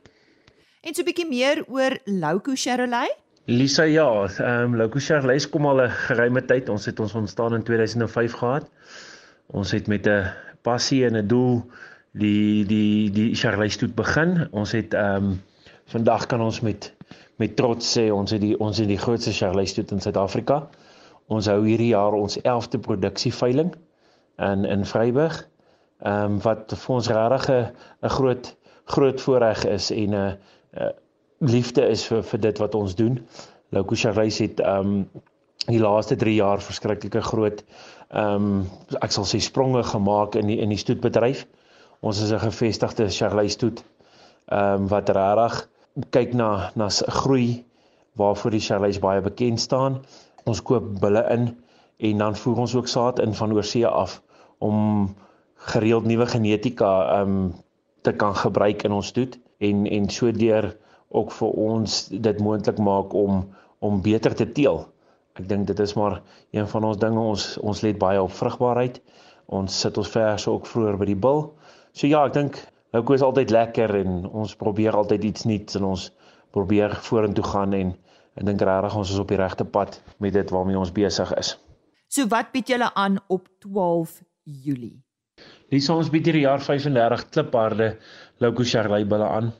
En 0.84 0.94
so 0.94 1.02
'n 1.02 1.08
bietjie 1.08 1.28
meer 1.28 1.64
oor 1.68 1.96
Louko 2.04 2.52
Charolais? 2.54 3.16
Lisa 3.46 3.84
ja, 3.84 4.28
ehm 4.28 4.64
um, 4.64 4.76
Louko 4.76 5.00
Charolais 5.00 5.48
kom 5.48 5.66
al 5.66 5.82
'n 5.86 5.90
geruime 5.90 6.44
tyd. 6.44 6.68
Ons 6.68 6.86
het 6.86 7.00
ons 7.00 7.14
ontstaan 7.14 7.54
in 7.54 7.62
2005 7.62 8.32
gehad. 8.32 8.68
Ons 9.46 9.72
het 9.72 9.86
met 9.86 10.06
'n 10.06 10.32
passie 10.62 11.04
en 11.06 11.16
'n 11.16 11.26
doel 11.26 11.64
die 12.12 12.66
die 12.66 13.10
die 13.10 13.34
Charolais 13.34 13.72
stoet 13.72 13.94
begin. 13.94 14.48
Ons 14.52 14.72
het 14.72 14.94
ehm 14.94 15.24
um, 15.24 15.40
vandag 15.90 16.26
kan 16.26 16.40
ons 16.40 16.60
met 16.60 16.92
met 17.40 17.56
trots 17.56 17.96
sê 17.96 18.10
ons 18.12 18.30
het 18.30 18.40
die 18.42 18.56
ons 18.60 18.78
het 18.78 18.88
die 18.88 19.00
grootste 19.00 19.32
Charolais 19.32 19.72
stoet 19.72 19.90
in 19.96 20.00
Suid-Afrika. 20.04 20.68
Ons 21.32 21.48
hou 21.48 21.62
hierdie 21.64 21.92
jaar 21.94 22.12
ons 22.14 22.36
11de 22.42 22.78
produksieveiling 22.84 23.72
in 24.50 24.64
in 24.64 24.84
Vryburg. 24.84 25.38
Ehm 26.00 26.36
um, 26.36 26.40
wat 26.44 26.74
vir 26.82 26.94
ons 26.96 27.08
regtig 27.08 27.48
'n 28.02 28.12
groot 28.16 28.56
groot 28.84 29.20
voorreg 29.20 29.64
is 29.64 29.90
en 29.90 30.10
'n 30.10 30.14
uh, 30.14 30.32
uh, 30.80 30.90
liefde 31.38 31.88
is 31.88 32.04
vir 32.06 32.22
vir 32.22 32.40
dit 32.40 32.58
wat 32.58 32.74
ons 32.74 32.94
doen. 32.94 33.18
Louko 33.70 33.94
Charolais 33.94 34.38
het 34.38 34.60
ehm 34.60 34.86
um, 34.86 35.10
die 35.66 35.80
laaste 35.80 36.16
3 36.16 36.34
jaar 36.34 36.60
verskriklike 36.60 37.22
groot 37.22 37.64
ehm 38.08 38.34
um, 38.34 38.70
ek 39.00 39.12
sal 39.12 39.24
sê 39.24 39.40
spronge 39.40 39.82
gemaak 39.82 40.34
in 40.34 40.46
die 40.46 40.60
in 40.60 40.68
die 40.68 40.78
stoetbedryf. 40.84 41.46
Ons 42.00 42.22
is 42.22 42.32
'n 42.32 42.38
gevestigde 42.38 43.10
Charolais 43.10 43.52
stoet 43.52 43.84
ehm 44.46 44.74
um, 44.74 44.88
wat 44.88 45.08
regtig 45.08 45.68
kyk 46.10 46.34
na 46.34 46.70
na 46.74 46.88
groei 46.88 47.64
waarvoor 48.20 48.50
die 48.50 48.60
Charolais 48.60 49.00
baie 49.00 49.20
bekend 49.20 49.60
staan. 49.60 50.00
Ons 50.44 50.62
koop 50.62 51.00
bulle 51.00 51.22
in 51.32 51.50
en 51.98 52.22
dan 52.24 52.36
voer 52.36 52.62
ons 52.64 52.74
ook 52.74 52.88
saad 52.88 53.18
in 53.18 53.34
van 53.34 53.52
oorsee 53.52 53.86
af 53.86 54.22
om 54.58 55.08
gereeld 55.72 56.04
nuwe 56.04 56.26
genetika 56.26 57.20
um, 57.20 57.52
te 58.00 58.12
kan 58.12 58.34
gebruik 58.36 58.82
in 58.82 58.92
ons 58.92 59.06
stoet 59.12 59.38
en 59.58 59.86
en 59.86 60.08
sodoor 60.10 60.72
ook 61.08 61.32
vir 61.32 61.48
ons 61.48 62.06
dit 62.08 62.40
moontlik 62.40 62.78
maak 62.78 63.14
om 63.14 63.44
om 63.78 64.02
beter 64.02 64.34
te 64.36 64.46
teel. 64.52 64.84
Ek 65.40 65.48
dink 65.48 65.66
dit 65.66 65.78
is 65.80 65.94
maar 65.96 66.20
een 66.50 66.68
van 66.68 66.84
ons 66.84 66.98
dinge 67.00 67.20
ons 67.20 67.44
ons 67.58 67.82
let 67.82 67.98
baie 67.98 68.22
op 68.22 68.32
vrugbaarheid. 68.32 69.00
Ons 69.46 69.80
sit 69.80 69.96
ons 69.98 70.12
verse 70.16 70.50
ook 70.50 70.66
vroeër 70.66 70.98
by 71.00 71.08
die 71.10 71.20
bil. 71.26 71.46
So 71.92 72.06
ja, 72.06 72.24
ek 72.26 72.36
dink 72.36 72.60
nou 72.92 73.02
is 73.14 73.22
altyd 73.22 73.50
lekker 73.50 73.94
en 74.02 74.24
ons 74.26 74.54
probeer 74.56 74.96
altyd 74.96 75.24
iets 75.24 75.44
nuuts 75.44 75.76
en 75.78 75.84
ons 75.92 76.10
probeer 76.50 76.96
vorentoe 77.06 77.44
gaan 77.44 77.72
en 77.78 77.92
ek 78.36 78.46
dink 78.46 78.62
regtig 78.66 78.96
ons 78.96 79.10
is 79.10 79.18
op 79.18 79.28
die 79.28 79.38
regte 79.38 79.64
pad 79.64 80.00
met 80.18 80.32
dit 80.32 80.50
waarmee 80.50 80.78
ons 80.78 80.92
besig 80.92 81.34
is. 81.38 81.56
So 82.10 82.26
wat 82.26 82.50
bied 82.52 82.68
julle 82.68 82.90
aan 82.94 83.20
op 83.28 83.46
12 83.62 84.20
Julie? 84.44 84.98
Lisa 85.70 85.94
ons 85.94 86.10
bied 86.10 86.26
hierdie 86.26 86.46
jaar 86.46 86.62
35 86.62 87.28
klipharde 87.30 87.92
Loco 88.42 88.66
Charley 88.66 89.06
bulle 89.06 89.28
aan. 89.28 89.52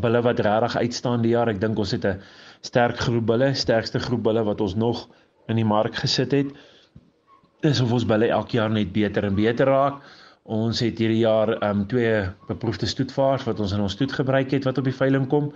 Bulle 0.00 0.22
wat 0.24 0.40
regtig 0.44 0.76
uitstaan 0.76 1.24
die 1.24 1.34
jaar. 1.34 1.50
Ek 1.52 1.60
dink 1.60 1.78
ons 1.78 1.92
het 1.92 2.04
'n 2.04 2.22
sterk 2.64 2.96
groep 3.04 3.26
bulle, 3.26 3.52
sterkste 3.54 4.00
groep 4.00 4.22
bulle 4.22 4.44
wat 4.44 4.60
ons 4.60 4.74
nog 4.74 5.06
in 5.48 5.56
die 5.56 5.68
mark 5.68 5.94
gesit 5.94 6.32
het. 6.32 6.52
Dis 7.62 7.80
of 7.80 7.92
ons 7.92 8.06
bulle 8.08 8.28
elke 8.28 8.56
jaar 8.56 8.70
net 8.70 8.92
beter 8.92 9.24
en 9.24 9.34
beter 9.34 9.66
raak. 9.66 10.00
Ons 10.46 10.78
het 10.78 11.00
hierdie 11.02 11.24
jaar 11.24 11.50
um 11.66 11.80
twee 11.90 12.20
beproefde 12.46 12.86
stoetvaars 12.86 13.44
wat 13.48 13.58
ons 13.60 13.72
in 13.74 13.80
ons 13.82 13.96
stoet 13.98 14.12
gebruik 14.14 14.52
het 14.54 14.66
wat 14.68 14.78
op 14.78 14.86
die 14.86 14.94
veiling 14.94 15.26
kom. 15.30 15.48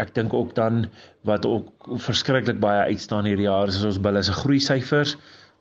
Ek 0.00 0.14
dink 0.16 0.32
ook 0.32 0.54
dan 0.56 0.86
wat 1.28 1.44
ook 1.44 1.90
verskriklik 2.00 2.56
baie 2.62 2.86
uitstaan 2.88 3.28
hierdie 3.28 3.44
jaar 3.44 3.68
is 3.68 3.82
ons 3.84 4.00
bulle 4.00 4.22
se 4.24 4.32
groei 4.32 4.56
syfers. 4.64 5.18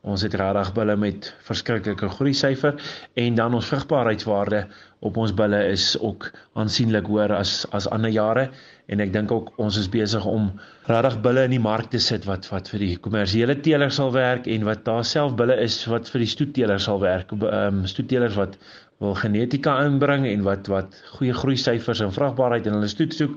Ons 0.08 0.24
het 0.24 0.38
regtig 0.39 0.72
bulle 0.77 0.96
met 0.96 1.27
verskriklike 1.44 2.08
groei 2.15 2.32
syfer 2.38 2.79
en 3.20 3.36
dan 3.36 3.58
ons 3.58 3.67
vrugbaarheidswaarde 3.67 4.63
op 5.03 5.17
ons 5.20 5.34
bulle 5.36 5.60
is 5.74 5.89
ook 6.00 6.29
aansienlik 6.56 7.10
hoër 7.12 7.36
as 7.41 7.65
as 7.75 7.89
ander 7.91 8.13
jare 8.13 8.48
en 8.88 9.03
ek 9.03 9.12
dink 9.13 9.32
ook 9.36 9.51
ons 9.63 9.77
is 9.79 9.89
besig 9.91 10.25
om 10.29 10.48
regtig 10.88 11.17
bulle 11.25 11.44
in 11.48 11.53
die 11.58 11.63
mark 11.63 11.89
te 11.91 12.00
sit 12.03 12.25
wat 12.29 12.48
wat 12.51 12.70
vir 12.72 12.84
die 12.86 12.94
kommersiële 13.03 13.58
teelers 13.63 14.00
sal 14.00 14.13
werk 14.15 14.48
en 14.48 14.67
wat 14.67 14.86
daar 14.88 15.06
self 15.08 15.36
bulle 15.39 15.58
is 15.63 15.82
wat 15.91 16.08
vir 16.13 16.24
die 16.24 16.32
stoetteelers 16.34 16.88
sal 16.88 17.01
werk. 17.03 17.34
Ehm 17.36 17.84
stoetteelers 17.91 18.38
wat 18.39 18.56
wil 19.03 19.13
genetika 19.20 19.75
inbring 19.86 20.25
en 20.29 20.46
wat 20.48 20.70
wat 20.72 20.96
goeie 21.17 21.36
groei 21.36 21.58
syfers 21.60 22.01
en 22.06 22.15
vrugbaarheid 22.15 22.70
in 22.70 22.77
hulle 22.77 22.89
stoet 22.89 23.13
soek, 23.13 23.36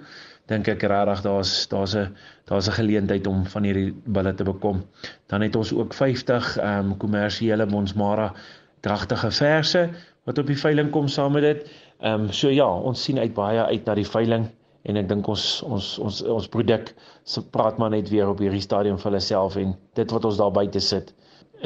dink 0.49 0.71
ek 0.71 0.87
regtig 0.93 1.25
daar's 1.27 1.67
daar's 1.73 1.97
'n 1.97 2.15
daar's 2.47 2.69
'n 2.69 2.79
geleentheid 2.79 3.27
om 3.27 3.45
van 3.47 3.65
hierdie 3.65 3.93
bulle 4.07 4.35
te 4.35 4.45
bekom. 4.45 4.85
Dan 5.27 5.43
het 5.43 5.57
ons 5.57 5.73
ook 5.73 5.95
50 5.95 6.57
ehm 6.59 6.93
um, 6.93 6.97
kommersiële 6.97 7.67
Monsmara 7.67 8.33
dragtige 8.81 9.31
verse 9.31 9.91
wat 10.25 10.39
op 10.39 10.47
die 10.47 10.59
veiling 10.59 10.91
kom 10.91 11.09
saam 11.09 11.33
met 11.33 11.43
dit. 11.43 11.71
Ehm 12.01 12.21
um, 12.21 12.33
so 12.33 12.49
ja, 12.49 12.71
ons 12.71 13.03
sien 13.03 13.19
uit 13.19 13.35
baie 13.35 13.65
uit 13.67 13.85
na 13.85 13.95
die 13.95 14.07
veiling 14.07 14.49
en 14.89 14.97
ek 14.97 15.09
dink 15.09 15.29
ons 15.29 15.47
ons 15.69 15.89
ons 16.01 16.21
ons 16.37 16.49
produk 16.53 16.93
se 17.29 17.43
praat 17.55 17.79
maar 17.79 17.93
net 17.93 18.09
weer 18.13 18.31
op 18.31 18.41
hierdie 18.41 18.65
stadium 18.65 18.99
vir 18.99 19.11
hulle 19.11 19.25
self 19.25 19.59
en 19.61 19.75
dit 19.99 20.15
wat 20.17 20.29
ons 20.29 20.41
daar 20.41 20.55
buite 20.57 20.81
sit 20.85 21.13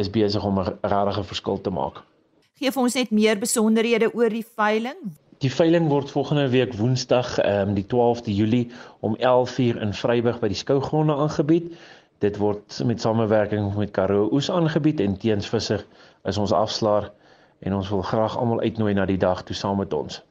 is 0.02 0.11
besig 0.11 0.44
om 0.44 0.59
'n 0.61 0.78
regte 0.83 1.23
verskil 1.23 1.61
te 1.61 1.71
maak. 1.71 2.02
Geef 2.59 2.76
ons 2.76 2.94
net 2.94 3.11
meer 3.11 3.38
besonderhede 3.38 4.11
oor 4.14 4.30
die 4.30 4.47
veiling. 4.56 4.99
Die 5.38 5.50
veiling 5.50 5.88
word 5.88 6.11
volgende 6.11 6.49
week 6.49 6.75
Woensdag, 6.75 7.38
ehm 7.38 7.68
um, 7.68 7.75
die 7.75 7.87
12de 7.87 8.35
Julie 8.35 8.71
om 9.00 9.16
11:00 9.16 9.80
in 9.80 9.94
Vryburg 9.94 10.40
by 10.40 10.49
die 10.49 10.62
skougronde 10.62 11.14
aangebied. 11.14 11.75
Dit 12.18 12.37
word 12.37 12.83
met 12.85 13.00
samewerking 13.00 13.75
met 13.76 13.90
Karoo 13.90 14.28
Oes 14.33 14.50
aangebied 14.50 15.00
en 15.00 15.18
Teens 15.18 15.49
Visser 15.49 15.87
is 16.25 16.38
ons 16.38 16.52
afslaer 16.52 17.12
en 17.61 17.75
ons 17.75 17.88
wil 17.88 18.02
graag 18.02 18.38
almal 18.38 18.61
uitnooi 18.61 18.94
na 18.94 19.06
die 19.06 19.18
dag 19.18 19.42
toe 19.42 19.56
saam 19.56 19.78
met 19.78 19.92
ons 19.92 20.23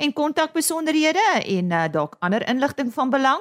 en 0.00 0.12
kontakbesonderhede 0.16 1.44
en 1.44 1.72
uh, 1.72 1.84
dalk 1.92 2.16
ander 2.24 2.40
inligting 2.48 2.88
van 2.94 3.10
belang? 3.12 3.40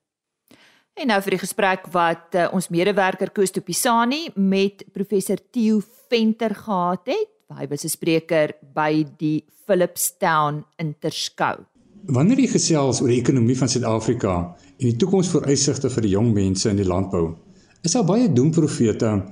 En 0.92 1.08
nou 1.08 1.16
vir 1.24 1.32
die 1.32 1.40
gesprek 1.40 1.88
wat 1.94 2.36
uh, 2.36 2.52
ons 2.52 2.68
medewerker 2.68 3.32
Koos 3.32 3.48
Topisani 3.54 4.28
met 4.36 4.84
professor 4.92 5.40
Theo 5.50 5.80
Venter 6.12 6.52
gehad 6.54 7.08
het. 7.08 7.30
Hy 7.52 7.66
was 7.68 7.84
'n 7.84 7.88
spreker 7.88 8.52
by 8.74 9.04
die 9.16 9.44
Philipstown 9.66 10.64
Interskou. 10.76 11.64
Wanneer 12.12 12.38
jy 12.38 12.48
gesels 12.48 13.00
oor 13.00 13.08
die 13.08 13.20
ekonomie 13.20 13.56
van 13.56 13.68
Suid-Afrika 13.68 14.56
en 14.78 14.86
die 14.88 14.96
toekomsvooruitsigte 14.96 15.90
vir 15.90 16.02
die 16.02 16.12
jong 16.12 16.32
mense 16.34 16.70
in 16.70 16.76
die 16.76 16.88
landbou, 16.88 17.36
is 17.82 17.92
daar 17.92 18.04
baie 18.04 18.32
doemprofete 18.32 19.22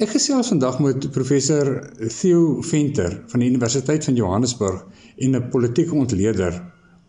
Ek 0.00 0.14
gesels 0.14 0.48
vandag 0.48 0.78
met 0.80 1.04
professor 1.12 1.68
Theo 2.08 2.62
Venter 2.64 3.18
van 3.28 3.42
die 3.42 3.50
Universiteit 3.50 4.06
van 4.08 4.14
Johannesburg 4.16 4.86
en 5.20 5.36
'n 5.36 5.48
politieke 5.52 5.92
ontleder 5.94 6.56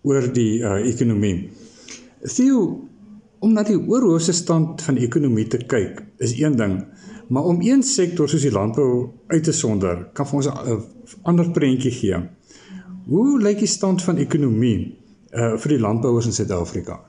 oor 0.03 0.27
die 0.33 0.59
uh, 0.59 0.73
ekonomie. 0.89 1.49
Theo, 2.35 2.89
om 3.39 3.53
na 3.53 3.63
die 3.63 3.79
oorhoofse 3.79 4.33
stand 4.33 4.81
van 4.81 4.99
die 4.99 5.07
ekonomie 5.07 5.47
te 5.47 5.61
kyk, 5.63 6.03
is 6.17 6.35
een 6.35 6.57
ding, 6.59 6.83
maar 7.29 7.47
om 7.47 7.61
een 7.61 7.83
sektor 7.83 8.27
soos 8.29 8.43
die 8.43 8.51
landbou 8.51 9.09
uit 9.27 9.43
te 9.43 9.55
sonder, 9.55 10.09
kan 10.13 10.27
vir 10.27 10.35
ons 10.35 10.47
'n 10.47 10.83
ander 11.23 11.51
prentjie 11.51 11.91
gee. 11.91 12.19
Hoe 13.07 13.39
lyk 13.39 13.59
die 13.59 13.71
stand 13.71 14.03
van 14.03 14.17
ekonomie 14.17 14.97
uh, 15.31 15.55
vir 15.55 15.69
die 15.77 15.79
landbouers 15.79 16.25
in 16.25 16.33
Suid-Afrika? 16.33 16.99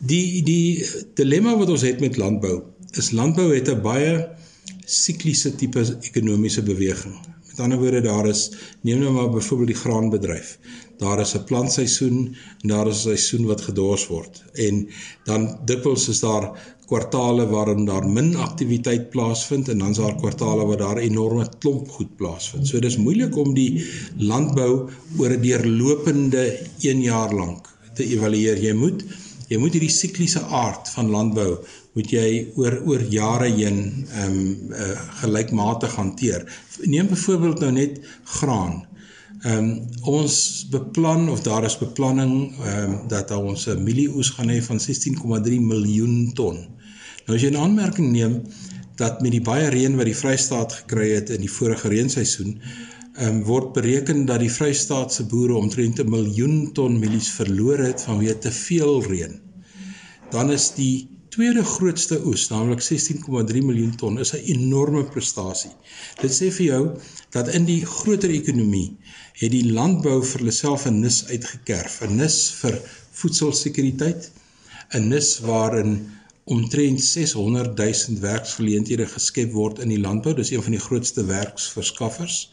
Die 0.00 0.42
die 0.42 0.84
dilemma 1.14 1.56
wat 1.56 1.70
ons 1.70 1.82
het 1.82 2.00
met 2.00 2.16
landbou 2.16 2.62
is 2.92 3.12
landbou 3.12 3.54
het 3.54 3.68
'n 3.68 3.80
baie 3.80 4.28
sikliese 4.84 5.54
tipe 5.54 5.84
ekonomiese 6.00 6.62
beweging. 6.62 7.14
Met 7.48 7.60
ander 7.60 7.78
woorde 7.78 8.00
daar 8.00 8.26
is 8.26 8.50
neem 8.80 8.98
nou 8.98 9.12
maar 9.12 9.30
byvoorbeeld 9.30 9.68
die 9.68 9.82
graanbedryf. 9.82 10.58
Daar 10.98 11.20
is 11.20 11.34
'n 11.34 11.44
plantseisoen 11.44 12.36
en 12.62 12.68
daar 12.68 12.86
is 12.86 12.96
'n 12.96 13.08
seisoen 13.08 13.46
wat 13.46 13.60
gedors 13.60 14.06
word. 14.06 14.44
En 14.52 14.88
dan 15.24 15.58
dikwels 15.64 16.08
is 16.08 16.20
daar 16.20 16.74
kwartale 16.86 17.46
waarin 17.46 17.84
daar 17.84 18.08
min 18.08 18.36
aktiwiteit 18.36 19.10
plaasvind 19.10 19.68
en 19.68 19.78
dan 19.78 19.90
is 19.90 19.96
daar 19.96 20.16
kwartale 20.16 20.64
waar 20.64 20.76
daar 20.76 20.96
enorme 20.96 21.48
klomp 21.58 21.88
goed 21.88 22.16
plaasvind. 22.16 22.66
So 22.66 22.80
dis 22.80 22.96
moeilik 22.96 23.36
om 23.36 23.54
die 23.54 23.84
landbou 24.16 24.90
oor 25.18 25.30
'n 25.30 25.40
deurlopende 25.40 26.58
1 26.80 27.02
jaar 27.02 27.34
lank 27.34 27.68
te 27.94 28.04
evalueer. 28.04 28.62
Jy 28.62 28.72
moet 28.72 29.04
jy 29.48 29.58
moet 29.58 29.72
hierdie 29.72 29.90
sikliese 29.92 30.40
aard 30.40 30.88
van 30.88 31.10
landbou 31.10 31.58
moet 31.94 32.10
jy 32.10 32.28
oor 32.58 32.80
oor 32.90 33.02
jare 33.10 33.50
heen 33.54 33.78
ehm 34.18 34.32
um, 34.32 34.72
uh, 34.74 34.94
gelykmatig 35.20 35.94
hanteer. 35.94 36.42
Neem 36.82 37.08
byvoorbeeld 37.12 37.62
nou 37.62 37.70
net 37.72 38.00
graan. 38.38 38.82
Ehm 39.44 39.58
um, 39.58 39.70
ons 40.16 40.34
beplan 40.72 41.28
of 41.30 41.44
daar 41.46 41.64
is 41.68 41.78
beplanning 41.78 42.34
ehm 42.58 42.82
um, 42.82 42.96
dat 43.08 43.30
ons 43.30 43.68
'n 43.68 43.82
mielieoes 43.82 44.30
gaan 44.36 44.50
hê 44.50 44.58
van 44.62 44.80
16,3 44.80 45.60
miljoen 45.60 46.32
ton. 46.34 46.66
Nou 47.26 47.36
as 47.36 47.42
jy 47.42 47.50
'n 47.50 47.62
aanmerking 47.66 48.10
neem 48.12 48.42
dat 48.96 49.22
met 49.22 49.30
die 49.30 49.42
baie 49.42 49.68
reën 49.68 49.96
wat 49.96 50.06
die 50.10 50.18
Vrystaat 50.22 50.72
gekry 50.72 51.08
het 51.14 51.30
in 51.30 51.40
die 51.40 51.54
vorige 51.58 51.88
reenseisoen, 51.88 52.58
ehm 53.14 53.28
um, 53.28 53.42
word 53.46 53.72
bereken 53.72 54.26
dat 54.26 54.40
die 54.40 54.50
Vrystaat 54.50 55.12
se 55.12 55.24
boere 55.24 55.54
omtrent 55.54 56.00
'n 56.00 56.10
miljoen 56.10 56.72
ton 56.72 56.98
mielies 56.98 57.30
verloor 57.30 57.78
het 57.78 58.02
vanweë 58.02 58.38
te 58.38 58.50
veel 58.50 59.02
reën. 59.06 59.40
Dan 60.30 60.50
is 60.50 60.72
die 60.74 61.13
tweede 61.34 61.64
grootste 61.66 62.20
oes, 62.28 62.46
naamlik 62.50 62.82
16,3 62.84 63.62
miljoen 63.66 63.94
ton, 63.98 64.18
is 64.22 64.32
'n 64.34 64.44
enorme 64.54 65.02
prestasie. 65.14 65.72
Dit 66.20 66.30
sê 66.30 66.50
vir 66.56 66.66
jou 66.66 66.82
dat 67.34 67.48
in 67.48 67.64
die 67.66 67.82
groter 67.84 68.30
ekonomie 68.30 68.96
het 69.40 69.50
die 69.50 69.72
landbou 69.78 70.20
vir 70.22 70.44
hulle 70.44 70.54
self 70.54 70.86
'n 70.86 71.00
nis 71.00 71.24
uitgekerf, 71.26 72.02
'n 72.02 72.16
nis 72.16 72.36
vir 72.60 72.78
voedselsekuriteit, 73.20 74.30
'n 74.94 75.08
nis 75.08 75.40
waarin 75.40 76.06
omtrent 76.44 77.00
600 77.02 77.76
000 77.78 78.20
werksgeleenthede 78.20 79.06
geskep 79.06 79.52
word 79.52 79.78
in 79.78 79.88
die 79.88 80.00
landbou. 80.00 80.34
Dis 80.34 80.50
een 80.50 80.62
van 80.62 80.76
die 80.76 80.86
grootste 80.86 81.24
werksverskaffers. 81.24 82.50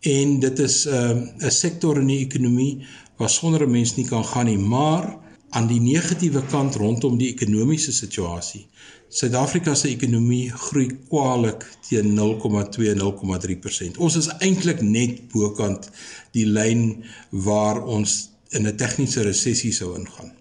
En 0.00 0.40
dit 0.40 0.58
is 0.58 0.86
'n 0.86 0.90
uh, 0.90 1.46
'n 1.46 1.50
sektor 1.50 2.00
in 2.00 2.06
die 2.06 2.24
ekonomie 2.24 2.86
waar 3.18 3.30
sonder 3.30 3.66
'n 3.66 3.70
mens 3.70 3.96
nie 3.96 4.06
kan 4.06 4.24
gaan 4.24 4.46
nie, 4.46 4.58
maar 4.58 5.21
aan 5.52 5.68
die 5.68 5.80
negatiewe 5.80 6.42
kant 6.48 6.76
rondom 6.80 7.18
die 7.20 7.28
ekonomiese 7.34 7.92
situasie. 7.92 8.64
Suid-Afrika 9.12 9.74
se 9.76 9.90
ekonomie 9.92 10.46
groei 10.56 10.86
kwaliek 11.10 11.66
teen 11.84 12.14
0,2-0,3%. 12.16 13.98
Ons 14.00 14.16
is 14.22 14.30
eintlik 14.40 14.80
net 14.80 15.26
bokant 15.34 15.90
die 16.32 16.46
lyn 16.48 17.02
waar 17.30 17.82
ons 17.84 18.30
in 18.56 18.66
'n 18.66 18.76
tegniese 18.76 19.22
resessie 19.22 19.72
sou 19.72 19.92
ingaan. 19.98 20.32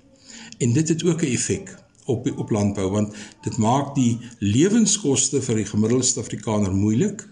En 0.59 0.73
dit 0.73 0.87
het 0.87 1.03
ook 1.03 1.23
'n 1.23 1.33
effek 1.35 1.75
op 2.05 2.31
op 2.37 2.49
landbou 2.49 2.89
want 2.91 3.13
dit 3.43 3.57
maak 3.57 3.95
die 3.95 4.19
lewenskoste 4.39 5.41
vir 5.41 5.55
die 5.55 5.65
gemiddelde 5.65 6.03
Suid-Afrikaner 6.03 6.73
moeilik. 6.73 7.27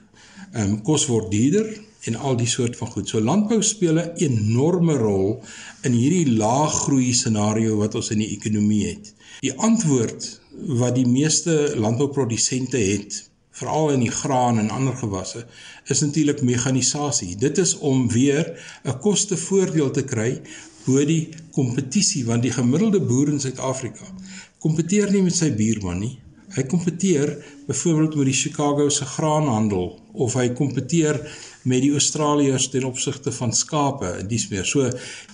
Ehm 0.52 0.72
um, 0.72 0.82
kos 0.82 1.06
word 1.06 1.32
duurder 1.32 1.89
en 2.08 2.16
al 2.16 2.38
die 2.40 2.48
soort 2.48 2.78
van 2.78 2.88
goed. 2.88 3.10
So 3.10 3.22
landbou 3.22 3.62
speel 3.64 4.00
'n 4.00 4.12
enorme 4.16 4.96
rol 4.98 5.44
in 5.84 5.92
hierdie 5.92 6.38
lae 6.38 6.68
groei 6.68 7.14
scenario 7.14 7.78
wat 7.78 7.96
ons 7.96 8.10
in 8.10 8.18
die 8.24 8.32
ekonomie 8.38 8.86
het. 8.88 9.14
Die 9.40 9.54
antwoord 9.54 10.42
wat 10.68 10.96
die 10.96 11.08
meeste 11.08 11.74
landbouprodusente 11.76 12.78
het, 12.78 13.30
veral 13.52 13.90
in 13.90 14.00
die 14.00 14.12
graan 14.12 14.60
en 14.60 14.70
ander 14.70 14.96
gewasse, 14.96 15.46
is 15.88 16.00
natuurlik 16.00 16.42
mekanisasie. 16.42 17.36
Dit 17.36 17.58
is 17.58 17.78
om 17.78 18.10
weer 18.12 18.60
'n 18.84 19.00
kostevoordeel 19.00 19.92
te 19.92 20.04
kry 20.04 20.42
bo 20.86 21.06
die 21.06 21.30
kompetisie 21.52 22.26
want 22.26 22.42
die 22.42 22.52
gemiddelde 22.52 23.02
boer 23.02 23.30
in 23.30 23.40
Suid-Afrika 23.40 24.06
kompeteer 24.64 25.12
nie 25.12 25.24
met 25.24 25.36
sy 25.36 25.52
buurman 25.56 26.02
nie. 26.04 26.16
Hy 26.56 26.66
kompeteer 26.68 27.36
byvoorbeeld 27.68 28.16
met 28.20 28.32
die 28.32 28.40
Chicago 28.40 28.90
se 28.90 29.06
graanhandel 29.06 30.00
of 30.14 30.34
hy 30.36 30.50
kompeteer 30.58 31.20
met 31.64 31.82
die 31.82 31.92
Australiërs 31.92 32.70
ten 32.70 32.86
opsigte 32.88 33.32
van 33.32 33.54
skape 33.54 34.08
en 34.20 34.28
dis 34.28 34.48
meer. 34.50 34.66
So 34.66 34.90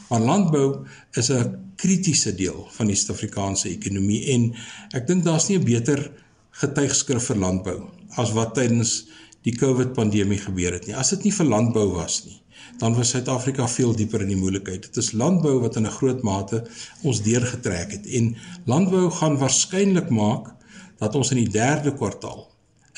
maar 0.10 0.22
landbou 0.22 0.86
is 1.13 1.29
'n 1.32 1.74
kritiese 1.75 2.36
deel 2.36 2.67
van 2.72 2.88
die 2.88 2.96
Suid-Afrikaanse 2.96 3.69
ekonomie 3.69 4.26
en 4.34 4.54
ek 4.93 5.08
dink 5.08 5.23
daar's 5.23 5.47
nie 5.49 5.58
'n 5.58 5.65
beter 5.65 6.12
getuigskrif 6.52 7.23
vir 7.23 7.38
landbou 7.38 7.89
as 8.17 8.32
wat 8.32 8.56
tydens 8.56 9.08
die 9.43 9.56
COVID 9.56 9.93
pandemie 9.93 10.39
gebeur 10.39 10.73
het 10.73 10.88
nie. 10.88 10.95
As 10.95 11.10
dit 11.10 11.23
nie 11.23 11.34
vir 11.34 11.45
landbou 11.45 11.93
was 11.93 12.23
nie, 12.26 12.41
dan 12.80 12.95
was 12.95 13.10
Suid-Afrika 13.10 13.67
veel 13.67 13.93
dieper 13.95 14.21
in 14.21 14.32
die 14.34 14.39
moeilikheid. 14.39 14.88
Dit 14.89 14.97
is 14.97 15.12
landbou 15.12 15.60
wat 15.60 15.76
in 15.76 15.86
'n 15.86 15.97
groot 15.99 16.21
mate 16.23 16.63
ons 17.04 17.21
deurgetrek 17.21 17.91
het 17.91 18.06
en 18.06 18.36
landbou 18.65 19.10
gaan 19.12 19.38
waarskynlik 19.38 20.10
maak 20.10 20.54
dat 20.97 21.15
ons 21.15 21.32
in 21.32 21.43
die 21.43 21.52
3de 21.52 21.93
kwartaal 21.93 22.47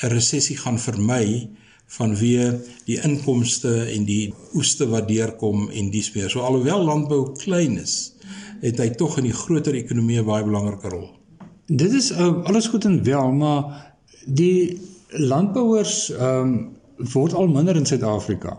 'n 0.02 0.08
resessie 0.08 0.56
gaan 0.56 0.78
vermy 0.78 1.50
vanweë 1.88 2.48
die 2.88 2.98
inkomste 3.04 3.72
en 3.94 4.04
die 4.08 4.34
oeste 4.54 4.88
wat 4.92 5.08
deurkom 5.08 5.68
en 5.70 5.90
dies 5.90 6.10
meer. 6.14 6.28
So 6.30 6.44
alhoewel 6.44 6.84
landbou 6.84 7.32
klein 7.40 7.78
is, 7.80 8.12
het 8.60 8.80
hy 8.82 8.90
tog 9.00 9.18
in 9.18 9.28
die 9.30 9.36
groter 9.36 9.74
ekonomie 9.74 10.18
'n 10.20 10.26
baie 10.26 10.44
belangrike 10.44 10.88
rol. 10.92 11.08
Dit 11.66 11.92
is 11.92 12.10
uh, 12.12 12.44
alles 12.44 12.66
goed 12.66 12.84
en 12.84 13.02
wel, 13.04 13.32
maar 13.32 13.94
die 14.26 14.78
landbouers 15.08 16.10
ehm 16.12 16.42
um, 16.42 16.76
word 17.12 17.32
al 17.32 17.46
minder 17.46 17.76
in 17.76 17.86
Suid-Afrika. 17.86 18.58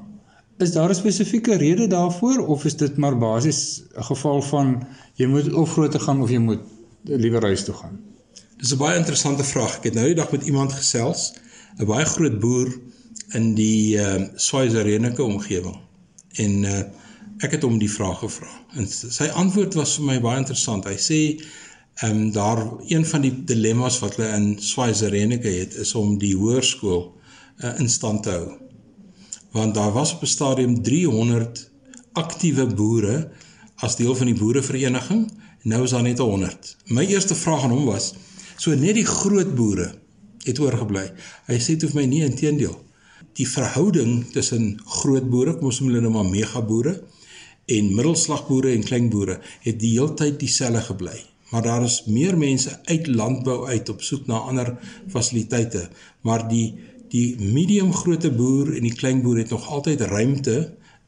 Is 0.58 0.72
daar 0.72 0.90
'n 0.90 0.96
spesifieke 0.96 1.56
rede 1.56 1.88
daarvoor 1.88 2.48
of 2.48 2.66
is 2.66 2.76
dit 2.76 2.98
maar 2.98 3.18
basies 3.18 3.84
'n 3.96 4.04
geval 4.04 4.42
van 4.42 4.88
jy 5.16 5.26
moet 5.28 5.54
of 5.54 5.72
groot 5.72 5.92
te 5.92 6.00
gaan 6.00 6.22
of 6.22 6.30
jy 6.30 6.38
moet 6.38 6.62
liewer 7.04 7.42
huis 7.42 7.64
toe 7.64 7.76
gaan? 7.76 8.00
Dis 8.58 8.74
'n 8.74 8.78
baie 8.78 8.98
interessante 8.98 9.44
vraag. 9.44 9.78
Ek 9.78 9.84
het 9.84 9.94
nou 9.94 10.06
die 10.06 10.16
dag 10.16 10.32
met 10.32 10.44
iemand 10.44 10.74
gesels, 10.74 11.34
'n 11.78 11.86
baie 11.86 12.06
groot 12.06 12.40
boer 12.40 12.80
in 13.38 13.54
die 13.56 13.98
uh 13.98 14.24
Swazirenike 14.36 15.24
omgewing. 15.24 15.78
En 16.36 16.64
uh 16.64 16.82
ek 17.40 17.54
het 17.56 17.64
hom 17.64 17.78
die 17.80 17.92
vraag 17.92 18.20
gevra. 18.20 18.50
En 18.76 18.88
sy 18.90 19.30
antwoord 19.40 19.78
was 19.80 19.96
vir 19.96 20.06
my 20.06 20.18
baie 20.20 20.42
interessant. 20.42 20.86
Hy 20.86 20.98
sê 21.00 21.20
ehm 22.00 22.16
um, 22.16 22.32
daar 22.32 22.60
een 22.88 23.06
van 23.06 23.22
die 23.22 23.34
dilemma's 23.46 24.00
wat 24.00 24.16
hulle 24.16 24.32
in 24.36 24.50
Swazirenike 24.64 25.52
het 25.52 25.76
is 25.84 25.96
om 25.96 26.18
die 26.20 26.36
hoërskool 26.36 27.02
uh, 27.64 27.74
in 27.80 27.90
stand 27.90 28.24
te 28.24 28.36
hou 28.36 28.58
want 29.52 29.74
daar 29.76 29.92
was 29.92 30.14
op 30.14 30.22
'n 30.22 30.26
stadium 30.26 30.84
300 30.84 31.72
aktiewe 32.12 32.66
boere 32.68 33.32
as 33.76 33.96
deel 33.96 34.16
van 34.16 34.26
die 34.26 34.36
boerevereniging 34.36 35.32
en 35.62 35.70
nou 35.70 35.84
is 35.84 35.90
daar 35.90 36.02
net 36.02 36.18
100. 36.18 36.78
My 36.86 37.06
eerste 37.06 37.36
vraag 37.36 37.64
aan 37.64 37.72
hom 37.72 37.86
was: 37.86 38.14
"So 38.58 38.76
net 38.76 38.94
die 38.96 39.06
groot 39.06 39.56
boere 39.56 39.94
het 40.44 40.60
oorgebly?" 40.60 41.12
Hy 41.46 41.60
sê 41.60 41.66
dit 41.66 41.82
hoef 41.82 41.94
my 41.94 42.06
nie 42.06 42.24
inteendeel. 42.24 42.86
Die 43.38 43.48
verhouding 43.48 44.26
tussen 44.34 44.80
groot 44.86 45.30
boere, 45.30 45.56
kom 45.58 45.70
ons 45.70 45.80
noem 45.80 45.92
hulle 45.92 46.04
nou 46.06 46.14
maar 46.14 46.30
megaboere 46.30 46.96
en 47.70 47.92
middelslagboere 47.94 48.72
en 48.74 48.86
kleinboere 48.86 49.40
het 49.66 49.78
die 49.82 49.94
heeltyd 49.98 50.40
dieselfde 50.42 50.82
gebly. 50.88 51.18
Maar 51.50 51.66
daar 51.66 51.84
is 51.86 52.04
meer 52.06 52.38
mense 52.38 52.80
uit 52.86 53.08
landbou 53.08 53.68
uit 53.68 53.90
op 53.90 54.02
soek 54.06 54.28
na 54.30 54.42
ander 54.50 54.76
fasiliteite, 55.10 55.90
maar 56.22 56.48
die 56.50 56.78
die 57.10 57.42
medium 57.42 57.90
grootte 57.94 58.30
boer 58.30 58.76
en 58.78 58.86
die 58.86 58.94
klein 58.94 59.24
boer 59.26 59.40
het 59.42 59.50
nog 59.50 59.66
altyd 59.74 60.04
ruimte 60.12 60.58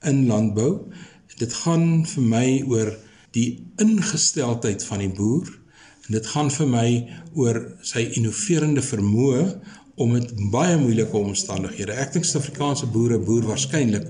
in 0.10 0.24
landbou. 0.26 0.88
Dit 1.38 1.54
gaan 1.54 2.08
vir 2.10 2.24
my 2.26 2.48
oor 2.70 2.90
die 3.38 3.62
ingesteldheid 3.78 4.82
van 4.88 5.04
die 5.04 5.12
boer 5.14 5.52
en 6.08 6.18
dit 6.18 6.32
gaan 6.34 6.50
vir 6.52 6.72
my 6.72 6.88
oor 7.38 7.60
sy 7.86 8.08
innoverende 8.18 8.82
vermoë 8.82 9.46
om 10.02 10.16
met 10.18 10.32
baie 10.54 10.78
moeilike 10.82 11.18
omstandighede. 11.18 11.96
Ek 12.02 12.16
dink 12.16 12.26
Suid-Afrikaanse 12.28 12.90
boere 12.92 13.20
boer 13.22 13.46
waarskynlik 13.52 14.10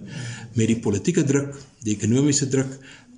met 0.57 0.71
die 0.71 0.79
politieke 0.83 1.23
druk, 1.27 1.53
die 1.85 1.95
ekonomiese 1.97 2.47
druk, 2.51 2.73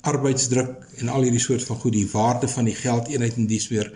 arbeidsdruk 0.10 1.00
en 1.02 1.14
al 1.14 1.28
hierdie 1.28 1.42
soort 1.42 1.64
van 1.68 1.80
goed, 1.80 1.96
die 1.96 2.10
waarde 2.12 2.50
van 2.52 2.68
die 2.68 2.76
geldeenheid 2.76 3.38
en 3.40 3.48
dies 3.48 3.70
weer 3.72 3.92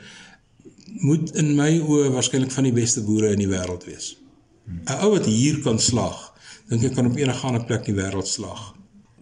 moet 1.04 1.34
in 1.38 1.52
my 1.58 1.74
oë 1.84 2.14
waarskynlik 2.16 2.54
van 2.54 2.70
die 2.70 2.76
beste 2.76 3.04
boere 3.06 3.34
in 3.36 3.44
die 3.44 3.50
wêreld 3.52 3.84
wees. 3.90 4.16
'n 4.68 5.04
ou 5.04 5.12
wat 5.16 5.28
hier 5.28 5.60
kan 5.64 5.80
slag, 5.80 6.34
dink 6.70 6.84
ek 6.84 6.96
kan 6.96 7.08
op 7.08 7.18
enige 7.18 7.48
ander 7.48 7.64
plek 7.68 7.88
in 7.88 7.96
die 7.96 8.02
wêreld 8.02 8.28
slag. 8.28 8.74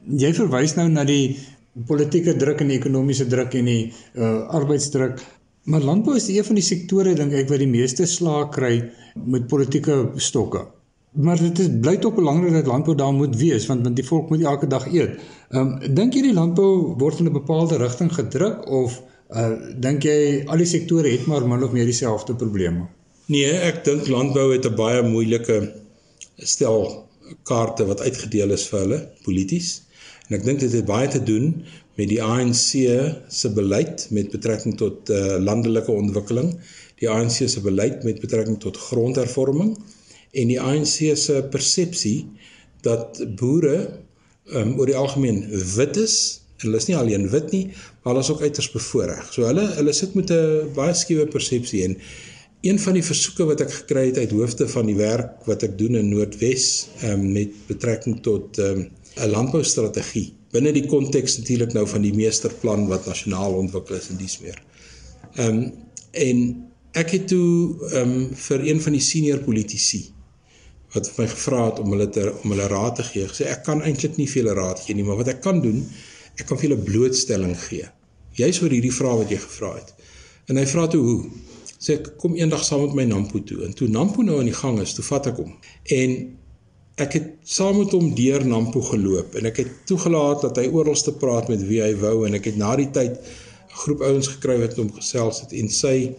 Jy 0.06 0.32
verwys 0.38 0.76
nou 0.78 0.88
na 0.90 1.04
die 1.04 1.38
politieke 1.90 2.36
druk 2.40 2.62
en 2.62 2.72
die 2.72 2.78
ekonomiese 2.80 3.28
druk 3.28 3.54
en 3.60 3.66
die 3.66 3.94
uh, 4.16 4.48
arbeidsdruk. 4.60 5.22
Maar 5.66 5.82
landbou 5.82 6.16
is 6.16 6.28
een 6.30 6.46
van 6.46 6.58
die 6.60 6.64
sektore 6.64 7.14
dink 7.18 7.34
ek 7.34 7.50
wat 7.50 7.62
die 7.62 7.70
meeste 7.70 8.06
slaag 8.06 8.52
kry 8.54 8.74
met 9.26 9.48
politieke 9.50 9.96
stokke. 10.22 10.62
Maar 11.26 11.40
dit 11.42 11.60
is 11.64 11.72
bly 11.82 11.96
tog 12.04 12.14
belangrik 12.18 12.54
dat 12.54 12.68
landbou 12.70 12.94
daar 12.98 13.14
moet 13.14 13.38
wees 13.40 13.66
want 13.66 13.84
want 13.88 13.96
die 13.98 14.06
volk 14.06 14.30
moet 14.30 14.44
elke 14.44 14.68
dag 14.68 14.86
eet. 14.92 15.16
Ehm 15.50 15.62
um, 15.62 15.96
dink 15.98 16.14
jy 16.14 16.22
die 16.28 16.36
landbou 16.38 16.94
word 17.02 17.20
in 17.20 17.30
'n 17.32 17.38
bepaalde 17.40 17.80
rigting 17.82 18.12
gedruk 18.14 18.68
of 18.70 19.02
uh 19.34 19.56
dink 19.88 20.04
jy 20.04 20.44
al 20.46 20.62
die 20.62 20.70
sektore 20.70 21.10
het 21.10 21.26
maar 21.26 21.48
min 21.48 21.64
of 21.64 21.72
meer 21.72 21.90
dieselfde 21.90 22.36
probleme? 22.36 22.86
Nee, 23.26 23.50
ek 23.50 23.84
dink 23.86 24.08
landbou 24.08 24.52
het 24.54 24.66
'n 24.70 24.76
baie 24.76 25.02
moeilike 25.02 25.74
stel 26.38 27.08
kaarte 27.44 27.86
wat 27.86 28.02
uitgedeel 28.02 28.52
is 28.52 28.68
vir 28.68 28.80
hulle 28.80 29.00
polities. 29.24 29.82
En 30.28 30.38
ek 30.38 30.46
dink 30.46 30.60
dit 30.60 30.72
het 30.72 30.86
baie 30.86 31.08
te 31.08 31.24
doen 31.24 31.66
met 31.96 32.10
die 32.12 32.22
ANC 32.24 32.72
se 33.32 33.52
beleid 33.56 34.08
met 34.12 34.32
betrekking 34.32 34.78
tot 34.78 35.10
uh, 35.10 35.38
landelike 35.40 35.92
ontwikkeling, 35.92 36.54
die 37.00 37.10
ANC 37.10 37.44
se 37.48 37.62
beleid 37.64 38.04
met 38.04 38.20
betrekking 38.24 38.60
tot 38.60 38.80
grondhervorming 38.90 39.76
en 40.36 40.52
die 40.52 40.60
ANC 40.62 41.16
se 41.20 41.42
persepsie 41.52 42.26
dat 42.86 43.22
boere 43.40 43.78
um, 44.52 44.76
oor 44.80 44.92
die 44.92 45.00
algemeen 45.00 45.46
wit 45.76 45.98
is 45.98 46.18
en 46.56 46.70
hulle 46.70 46.80
is 46.80 46.88
nie 46.88 46.96
alleen 46.96 47.28
wit 47.34 47.52
nie, 47.52 47.66
maar 48.04 48.14
hulle 48.14 48.24
is 48.24 48.30
ook 48.32 48.44
uiters 48.46 48.70
bevoordeel. 48.72 49.26
So 49.36 49.44
hulle 49.48 49.66
hulle 49.76 49.94
sit 49.94 50.16
met 50.16 50.32
'n 50.32 50.72
baie 50.76 50.94
skiewe 50.96 51.28
persepsie 51.28 51.84
en 51.84 51.98
een 52.66 52.80
van 52.80 52.94
die 52.94 53.04
versoeke 53.04 53.46
wat 53.46 53.62
ek 53.62 53.74
gekry 53.74 54.06
het 54.08 54.18
uit 54.18 54.32
hoofde 54.32 54.68
van 54.68 54.88
die 54.90 54.96
werk 54.96 55.44
wat 55.46 55.64
ek 55.64 55.78
doen 55.78 55.96
in 56.00 56.10
Noordwes 56.10 56.88
um, 57.04 57.32
met 57.34 57.52
betrekking 57.68 58.22
tot 58.24 58.58
'n 58.58 58.62
um, 58.62 59.32
landboustrategie 59.36 60.34
binne 60.56 60.72
die 60.76 60.86
konteks 60.88 61.40
natuurlik 61.42 61.76
nou 61.76 61.86
van 61.92 62.06
die 62.06 62.14
meesterplan 62.16 62.88
wat 62.92 63.08
nasionaal 63.10 63.60
ontwikkel 63.60 64.00
is 64.00 64.10
en 64.14 64.22
dies 64.22 64.40
meer. 64.44 64.62
Ehm 65.36 65.50
um, 65.50 65.66
en 66.16 66.38
ek 66.96 67.10
het 67.12 67.26
toe 67.28 67.76
ehm 67.92 68.12
um, 68.12 68.28
vir 68.48 68.62
een 68.70 68.82
van 68.82 68.96
die 68.96 69.04
senior 69.04 69.42
politici 69.44 70.06
wat 70.96 71.10
my 71.18 71.26
gevra 71.28 71.66
het 71.66 71.82
om 71.84 71.92
hulle 71.92 72.08
te 72.10 72.24
om 72.32 72.54
hulle 72.54 72.68
raad 72.72 72.96
te 73.00 73.04
gee. 73.04 73.28
Gesê 73.28 73.50
ek 73.52 73.66
kan 73.68 73.84
eintlik 73.84 74.16
nie 74.20 74.30
vir 74.32 74.44
hulle 74.44 74.56
raad 74.56 74.80
gee 74.86 74.96
nie, 74.96 75.04
maar 75.04 75.20
wat 75.20 75.34
ek 75.34 75.42
kan 75.44 75.60
doen, 75.64 75.82
ek 76.40 76.48
kan 76.48 76.60
vir 76.62 76.70
hulle 76.70 76.86
blootstelling 76.88 77.56
gee. 77.66 77.90
Jy's 78.40 78.62
oor 78.64 78.72
hierdie 78.72 78.94
vraag 78.96 79.24
wat 79.24 79.34
jy 79.34 79.42
gevra 79.44 79.74
het. 79.76 79.92
En 80.52 80.60
hy 80.60 80.66
vra 80.70 80.88
toe 80.92 81.02
hoe? 81.04 81.20
Sê 81.76 81.98
ek 82.00 82.14
kom 82.22 82.36
eendag 82.40 82.64
saam 82.64 82.86
met 82.86 82.96
my 83.02 83.06
Nampo 83.12 83.42
toe. 83.44 83.62
En 83.68 83.76
toe 83.76 83.90
Nampo 83.92 84.24
nou 84.24 84.40
aan 84.40 84.50
die 84.50 84.56
gang 84.56 84.80
is, 84.84 84.96
toe 84.96 85.04
vat 85.08 85.28
ek 85.32 85.40
hom. 85.42 85.52
En 85.98 86.16
ek 87.02 87.18
het 87.18 87.32
saam 87.44 87.82
met 87.82 87.92
hom 87.92 88.14
deur 88.16 88.46
Nampo 88.48 88.82
geloop 88.82 89.36
en 89.36 89.50
ek 89.52 89.64
het 89.64 89.74
toegelaat 89.90 90.46
dat 90.48 90.62
hy 90.62 90.70
oral 90.72 90.96
te 90.96 91.14
praat 91.20 91.52
met 91.52 91.64
wie 91.68 91.82
hy 91.84 91.94
wou 92.00 92.24
en 92.28 92.38
ek 92.40 92.52
het 92.52 92.58
na 92.62 92.76
die 92.80 92.92
tyd 92.98 93.20
'n 93.20 93.80
groep 93.84 94.02
ouens 94.02 94.32
gekry 94.38 94.58
wat 94.62 94.78
hom 94.80 94.92
gesels 94.96 95.42
het 95.44 95.54
en 95.54 95.70
sy 95.70 96.16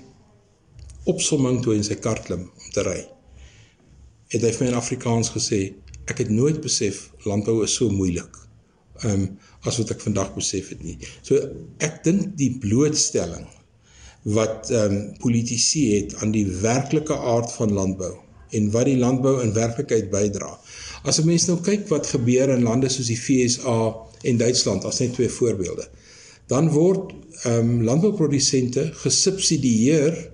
opsomming 1.07 1.62
toe 1.62 1.75
in 1.75 1.85
sy 1.85 1.95
kar 1.95 2.21
klim 2.27 2.49
om 2.51 2.73
te 2.73 2.83
ry 2.85 3.01
het 4.35 4.43
hy 4.43 4.53
vir 4.53 4.65
my 4.65 4.71
in 4.73 4.81
Afrikaans 4.81 5.31
gesê 5.35 5.61
ek 6.11 6.23
het 6.23 6.31
nooit 6.31 6.61
besef 6.62 7.07
landbou 7.27 7.62
is 7.67 7.75
so 7.79 7.91
moeilik. 7.91 8.33
Ehm 9.03 9.12
um, 9.12 9.29
as 9.67 9.81
wat 9.81 9.91
ek 9.97 10.03
vandag 10.05 10.29
besef 10.37 10.69
het 10.71 10.83
nie. 10.87 10.95
So 11.27 11.41
ek 11.83 12.05
dink 12.05 12.37
die 12.39 12.53
blootstelling 12.62 13.49
wat 14.37 14.71
ehm 14.71 14.95
um, 14.95 15.01
politici 15.23 15.83
het 15.97 16.15
aan 16.23 16.35
die 16.35 16.47
werklike 16.62 17.17
aard 17.35 17.53
van 17.59 17.75
landbou 17.75 18.15
en 18.50 18.70
wat 18.70 18.88
die 18.88 18.98
landbou 18.98 19.40
in 19.42 19.52
werklikheid 19.56 20.11
bydra. 20.11 20.59
As 21.04 21.18
'n 21.20 21.26
mens 21.26 21.46
nou 21.46 21.59
kyk 21.61 21.88
wat 21.88 22.06
gebeur 22.06 22.48
in 22.48 22.62
lande 22.62 22.88
soos 22.88 23.06
die 23.06 23.16
FSA 23.16 23.94
en 24.22 24.37
Duitsland 24.37 24.85
as 24.85 24.98
net 24.98 25.14
twee 25.14 25.28
voorbeelde, 25.28 25.88
dan 26.46 26.70
word 26.70 27.12
ehm 27.44 27.59
um, 27.59 27.82
landbouprodusente 27.82 28.90
gesubsidieer 28.92 30.30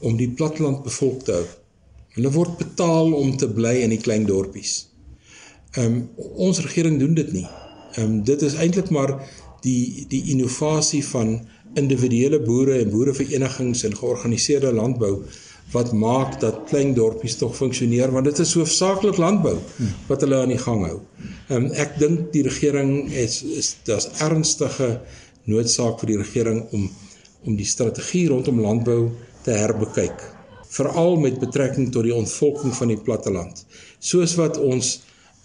om 0.00 0.16
die 0.16 0.30
platteland 0.30 0.82
bevolk 0.82 1.24
te 1.24 1.32
hou. 1.32 1.46
Hulle 2.14 2.30
word 2.30 2.58
betaal 2.58 3.12
om 3.12 3.36
te 3.36 3.48
bly 3.48 3.80
in 3.82 3.90
die 3.90 4.00
klein 4.00 4.26
dorpies. 4.26 4.88
Ehm 5.74 5.86
um, 5.86 6.08
ons 6.34 6.60
regering 6.60 6.98
doen 6.98 7.14
dit 7.14 7.32
nie. 7.32 7.48
Ehm 7.96 8.04
um, 8.04 8.22
dit 8.24 8.42
is 8.42 8.54
eintlik 8.54 8.90
maar 8.90 9.16
die 9.62 10.06
die 10.08 10.22
innovasie 10.30 11.04
van 11.06 11.40
individuele 11.74 12.40
boere 12.40 12.78
en 12.78 12.90
boereverenigings 12.90 13.82
en 13.84 13.96
georganiseerde 13.96 14.72
landbou 14.72 15.24
wat 15.74 15.92
maak 15.92 16.36
dat 16.40 16.62
klein 16.70 16.92
dorpies 16.94 17.36
tog 17.40 17.56
funksioneer 17.58 18.12
want 18.14 18.28
dit 18.30 18.38
is 18.44 18.54
hoofsaaklik 18.54 19.18
landbou 19.18 19.56
wat 20.08 20.22
hulle 20.22 20.42
aan 20.42 20.52
die 20.54 20.60
gang 20.66 20.84
hou. 20.86 20.98
Ehm 21.50 21.66
ek 21.84 21.98
dink 22.02 22.30
die 22.36 22.44
regering 22.46 22.92
is 23.24 23.42
is 23.42 23.74
daar's 23.88 24.08
ernstige 24.26 24.90
noodsaak 25.50 25.98
vir 26.02 26.12
die 26.12 26.20
regering 26.22 26.62
om 26.72 26.86
om 27.44 27.56
die 27.58 27.68
strategie 27.68 28.28
rondom 28.30 28.62
landbou 28.64 29.00
te 29.44 29.52
herbekyk 29.52 30.22
veral 30.74 31.18
met 31.22 31.42
betrekking 31.42 31.90
tot 31.94 32.06
die 32.06 32.14
ontvolking 32.14 32.72
van 32.74 32.90
die 32.90 33.00
platteland. 33.08 33.60
Soos 34.02 34.34
wat 34.40 34.56
ons 34.58 34.94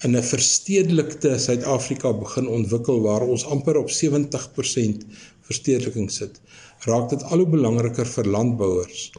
in 0.07 0.15
'n 0.15 0.23
verstedelikte 0.23 1.37
Suid-Afrika 1.37 2.13
begin 2.13 2.47
ontwikkel 2.47 3.01
waar 3.01 3.25
ons 3.33 3.45
amper 3.45 3.77
op 3.77 3.89
70% 3.89 5.05
verstedeliking 5.49 6.11
sit, 6.11 6.39
raak 6.85 7.09
dit 7.09 7.23
al 7.23 7.43
hoe 7.43 7.49
belangriker 7.57 8.05
vir 8.05 8.31
landbouers 8.37 9.09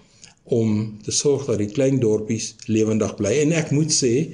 om 0.44 0.98
te 1.02 1.12
sorg 1.12 1.46
dat 1.46 1.58
die 1.58 1.70
klein 1.70 2.00
dorpies 2.00 2.54
lewendig 2.66 3.14
bly. 3.16 3.36
En 3.44 3.52
ek 3.52 3.70
moet 3.70 3.92
sê, 3.92 4.32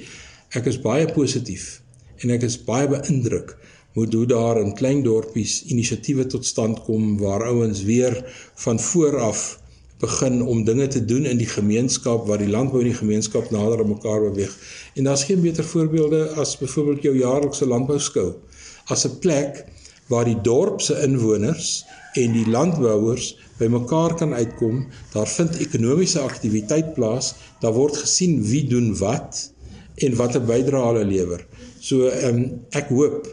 ek 0.55 0.65
is 0.71 0.81
baie 0.81 1.05
positief 1.11 1.81
en 2.23 2.31
ek 2.33 2.47
is 2.47 2.57
baie 2.65 2.87
beïndruk 2.89 3.57
hoe 3.97 4.25
daar 4.29 4.59
in 4.61 4.75
klein 4.77 4.99
dorpies 5.03 5.63
inisiatiewe 5.73 6.27
tot 6.29 6.45
stand 6.45 6.83
kom 6.85 7.15
waar 7.17 7.47
ouens 7.49 7.81
weer 7.83 8.13
van 8.55 8.79
voor 8.79 9.17
af 9.19 9.59
begin 9.99 10.43
om 10.45 10.63
dinge 10.63 10.87
te 10.87 11.05
doen 11.05 11.25
in 11.25 11.37
die 11.37 11.49
gemeenskap 11.49 12.27
waar 12.27 12.37
die 12.37 12.49
landbou 12.49 12.83
en 12.83 12.91
die 12.91 12.99
gemeenskap 12.99 13.49
nader 13.49 13.81
aan 13.81 13.89
mekaar 13.89 14.21
beweeg. 14.29 14.53
En 14.95 15.09
daar's 15.09 15.23
geen 15.23 15.41
beter 15.41 15.65
voorbeelde 15.65 16.27
as 16.37 16.57
byvoorbeeld 16.57 17.01
jou 17.01 17.15
jaarlikse 17.17 17.65
landbouskou 17.65 18.33
as 18.85 19.05
'n 19.05 19.17
plek 19.19 19.65
waar 20.07 20.25
die 20.25 20.41
dorp 20.41 20.81
se 20.81 21.01
inwoners 21.01 21.85
en 22.13 22.31
die 22.31 22.47
landbouers 22.49 23.35
bymekaar 23.57 24.15
kan 24.15 24.33
uitkom. 24.33 24.85
Daar 25.13 25.27
vind 25.27 25.57
ekonomiese 25.63 26.19
aktiwiteit 26.19 26.93
plaas. 26.93 27.33
Daar 27.61 27.73
word 27.73 27.97
gesien 27.97 28.41
wie 28.43 28.63
doen 28.69 28.93
wat 28.97 29.51
en 29.95 30.15
watter 30.15 30.43
bydrae 30.45 30.85
hulle 30.91 31.05
lewer. 31.05 31.45
So 31.79 32.09
um, 32.09 32.43
ek 32.77 32.91
hoop 32.93 33.27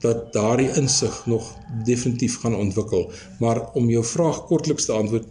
dat 0.00 0.32
daardie 0.32 0.70
insig 0.80 1.22
nog 1.28 1.48
definitief 1.84 2.38
gaan 2.40 2.56
ontwikkel. 2.56 3.10
Maar 3.40 3.72
om 3.76 3.90
jou 3.92 4.04
vraag 4.04 4.44
kortliks 4.48 4.88
te 4.88 4.92
antwoord, 4.96 5.26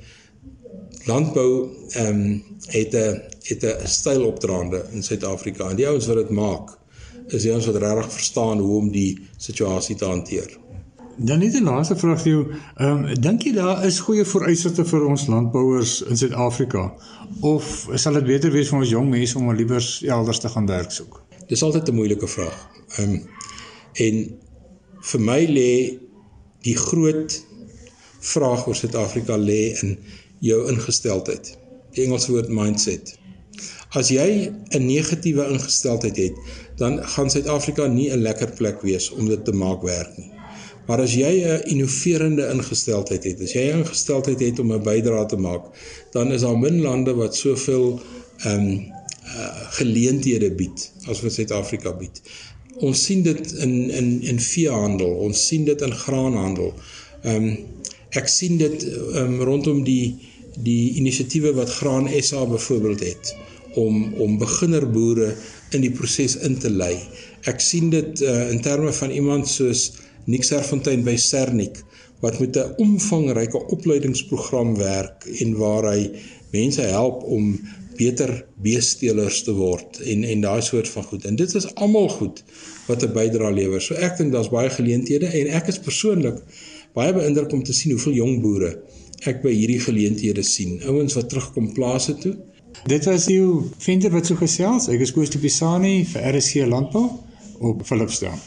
landbou 1.09 1.69
ehm 1.89 2.07
um, 2.07 2.43
het 2.67 2.93
'n 2.93 3.21
het 3.49 3.63
'n 3.65 3.88
styl 3.88 4.25
opdraande 4.25 4.85
in 4.91 5.03
Suid-Afrika 5.03 5.69
en 5.69 5.75
die 5.75 5.88
ouens 5.88 6.05
wat 6.05 6.15
dit 6.15 6.29
maak 6.29 6.77
is 7.27 7.41
die 7.41 7.51
ouens 7.51 7.65
wat 7.65 7.75
regtig 7.75 8.12
verstaan 8.12 8.59
hoe 8.59 8.77
om 8.77 8.91
die 8.91 9.19
situasie 9.38 9.95
te 9.95 10.05
hanteer. 10.05 10.58
Dan 11.21 11.39
net 11.39 11.53
'n 11.53 11.63
laaste 11.63 11.95
vraag 11.95 12.21
vir 12.21 12.32
jou. 12.32 12.43
Ehm 12.75 13.03
um, 13.03 13.21
dink 13.21 13.41
jy 13.43 13.51
daar 13.53 13.86
is 13.86 13.99
goeie 13.99 14.25
vooruitsigte 14.25 14.86
vir 14.86 15.05
ons 15.05 15.27
landbouers 15.27 16.01
in 16.01 16.17
Suid-Afrika 16.17 16.93
of 17.41 17.88
sal 17.93 18.13
dit 18.13 18.25
beter 18.25 18.51
wees 18.51 18.69
vir 18.69 18.79
ons 18.79 18.89
jong 18.89 19.10
mense 19.10 19.38
om 19.38 19.51
liewer 19.55 19.84
elders 20.08 20.39
te 20.39 20.49
gaan 20.49 20.65
werk 20.65 20.91
soek? 20.91 21.21
Dis 21.47 21.63
altyd 21.63 21.89
'n 21.89 21.95
moeilike 21.95 22.27
vraag. 22.27 22.69
Ehm 22.97 23.10
um, 23.10 23.27
en 23.93 24.39
vir 25.12 25.21
my 25.21 25.45
lê 25.45 25.99
die 26.62 26.77
groot 26.77 27.45
vraag 28.19 28.67
oor 28.67 28.75
Suid-Afrika 28.75 29.38
lê 29.38 29.75
in 29.84 29.97
jou 30.39 30.67
ingesteldheid. 30.71 31.58
Die 31.91 32.03
Engelse 32.03 32.32
woord 32.32 32.49
mindset. 32.49 33.17
As 33.89 34.08
jy 34.08 34.51
'n 34.71 34.86
negatiewe 34.86 35.51
ingesteldheid 35.51 36.17
het, 36.17 36.36
dan 36.77 37.03
gaan 37.03 37.29
Suid-Afrika 37.29 37.88
nie 37.88 38.12
'n 38.12 38.21
lekker 38.21 38.51
plek 38.51 38.82
wees 38.82 39.12
om 39.12 39.27
dit 39.27 39.45
te 39.45 39.51
maak 39.51 39.82
werk 39.82 40.17
nie. 40.17 40.38
Maar 40.89 41.04
as 41.06 41.13
jy 41.13 41.34
'n 41.45 41.67
innoverende 41.69 42.49
ingesteldheid 42.49 43.23
het, 43.23 43.41
as 43.45 43.54
jy 43.54 43.65
'n 43.69 43.82
ingesteldheid 43.82 44.39
het 44.39 44.60
om 44.60 44.71
'n 44.73 44.84
bydrae 44.84 45.25
te 45.25 45.38
maak, 45.38 45.63
dan 46.12 46.32
is 46.32 46.41
daar 46.41 46.58
min 46.58 46.82
lande 46.82 47.13
wat 47.13 47.36
soveel 47.36 48.02
ehm 48.38 48.60
um, 48.60 48.69
uh, 49.30 49.69
geleenthede 49.78 50.52
bied 50.52 50.91
as 51.06 51.21
wat 51.21 51.34
Suid-Afrika 51.34 51.93
bied. 51.93 52.21
Ons 52.80 53.04
sien 53.06 53.21
dit 53.23 53.52
in 53.52 53.89
in 53.89 54.21
in 54.21 54.39
veehandel, 54.39 55.13
ons 55.28 55.47
sien 55.47 55.65
dit 55.65 55.82
in 55.82 55.93
graanhandel. 55.93 56.73
Ehm 57.23 57.36
um, 57.36 57.58
ek 58.10 58.28
sien 58.28 58.58
dit 58.58 58.88
um, 59.13 59.41
rondom 59.41 59.84
die 59.84 60.17
die 60.58 60.93
inisiatiewe 60.97 61.54
wat 61.54 61.69
Graan 61.69 62.10
SA 62.21 62.45
byvoorbeeld 62.45 62.99
het 62.99 63.36
om 63.73 64.13
om 64.13 64.38
beginnerboere 64.38 65.36
in 65.69 65.82
die 65.82 65.91
proses 65.91 66.36
in 66.36 66.58
te 66.58 66.69
lei. 66.69 66.95
Ek 67.45 67.60
sien 67.62 67.89
dit 67.89 68.21
uh, 68.21 68.49
in 68.52 68.62
terme 68.62 68.93
van 68.93 69.12
iemand 69.12 69.47
soos 69.47 69.91
Nick 70.29 70.45
Serfontein 70.45 71.03
by 71.07 71.15
Sernik 71.17 71.81
wat 72.23 72.39
met 72.39 72.57
'n 72.57 72.73
omvangryke 72.83 73.59
opleidingsprogram 73.75 74.75
werk 74.77 75.25
en 75.43 75.57
waar 75.57 75.91
hy 75.93 76.11
mense 76.51 76.81
help 76.81 77.23
om 77.23 77.59
beter 77.99 78.45
beesteelers 78.63 79.43
te 79.43 79.53
word 79.53 79.99
en 80.11 80.23
en 80.23 80.41
daai 80.41 80.61
soort 80.61 80.89
van 80.89 81.03
goed. 81.03 81.25
En 81.25 81.35
dit 81.35 81.55
is 81.55 81.75
almal 81.75 82.09
goed 82.09 82.43
wat 82.87 83.03
'n 83.03 83.13
bydrae 83.13 83.53
lewer. 83.53 83.81
So 83.81 83.93
ek 83.93 84.17
dink 84.17 84.31
daar's 84.31 84.49
baie 84.49 84.69
geleenthede 84.69 85.25
en 85.25 85.47
ek 85.47 85.67
is 85.67 85.79
persoonlik 85.79 86.37
baie 86.93 87.13
beïndruk 87.13 87.51
om 87.51 87.63
te 87.63 87.73
sien 87.73 87.91
hoeveel 87.91 88.13
jong 88.13 88.41
boere 88.41 88.71
ek 89.27 89.41
by 89.43 89.51
hierdie 89.51 89.79
geleenthede 89.83 90.43
sien. 90.43 90.79
Ouens 90.87 91.13
wat 91.13 91.29
terugkom 91.29 91.73
plase 91.73 92.15
toe. 92.23 92.35
Dit 92.87 93.05
was 93.05 93.25
jou 93.25 93.65
venter 93.77 94.11
wat 94.11 94.25
so 94.25 94.35
gesels. 94.39 94.87
Ek 94.87 95.01
is 95.03 95.11
Koos 95.11 95.29
de 95.29 95.41
Pisani 95.41 96.05
vir 96.05 96.29
RSC 96.35 96.63
Landbou 96.69 97.09
op 97.59 97.83
Philipston. 97.83 98.37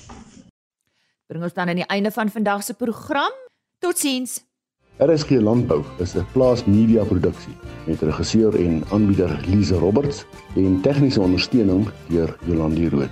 Bring 1.33 1.45
ons 1.45 1.55
dan 1.57 1.71
aan 1.73 1.79
die 1.81 1.87
einde 1.89 2.11
van 2.13 2.29
vandag 2.29 2.63
se 2.63 2.75
program. 2.75 3.33
Totsiens. 3.81 4.43
RSG 5.01 5.41
Landbou 5.41 5.81
is 5.99 6.13
'n 6.15 6.27
plaas 6.33 6.65
media 6.65 7.05
produksie 7.05 7.57
met 7.87 8.03
regisseur 8.03 8.55
en 8.55 8.85
aanbieder 8.91 9.41
Lize 9.47 9.75
Roberts 9.75 10.25
en 10.57 10.81
tegniese 10.81 11.21
ondersteuning 11.21 11.89
deur 12.09 12.37
Jolande 12.45 12.89
Rooi. 12.89 13.09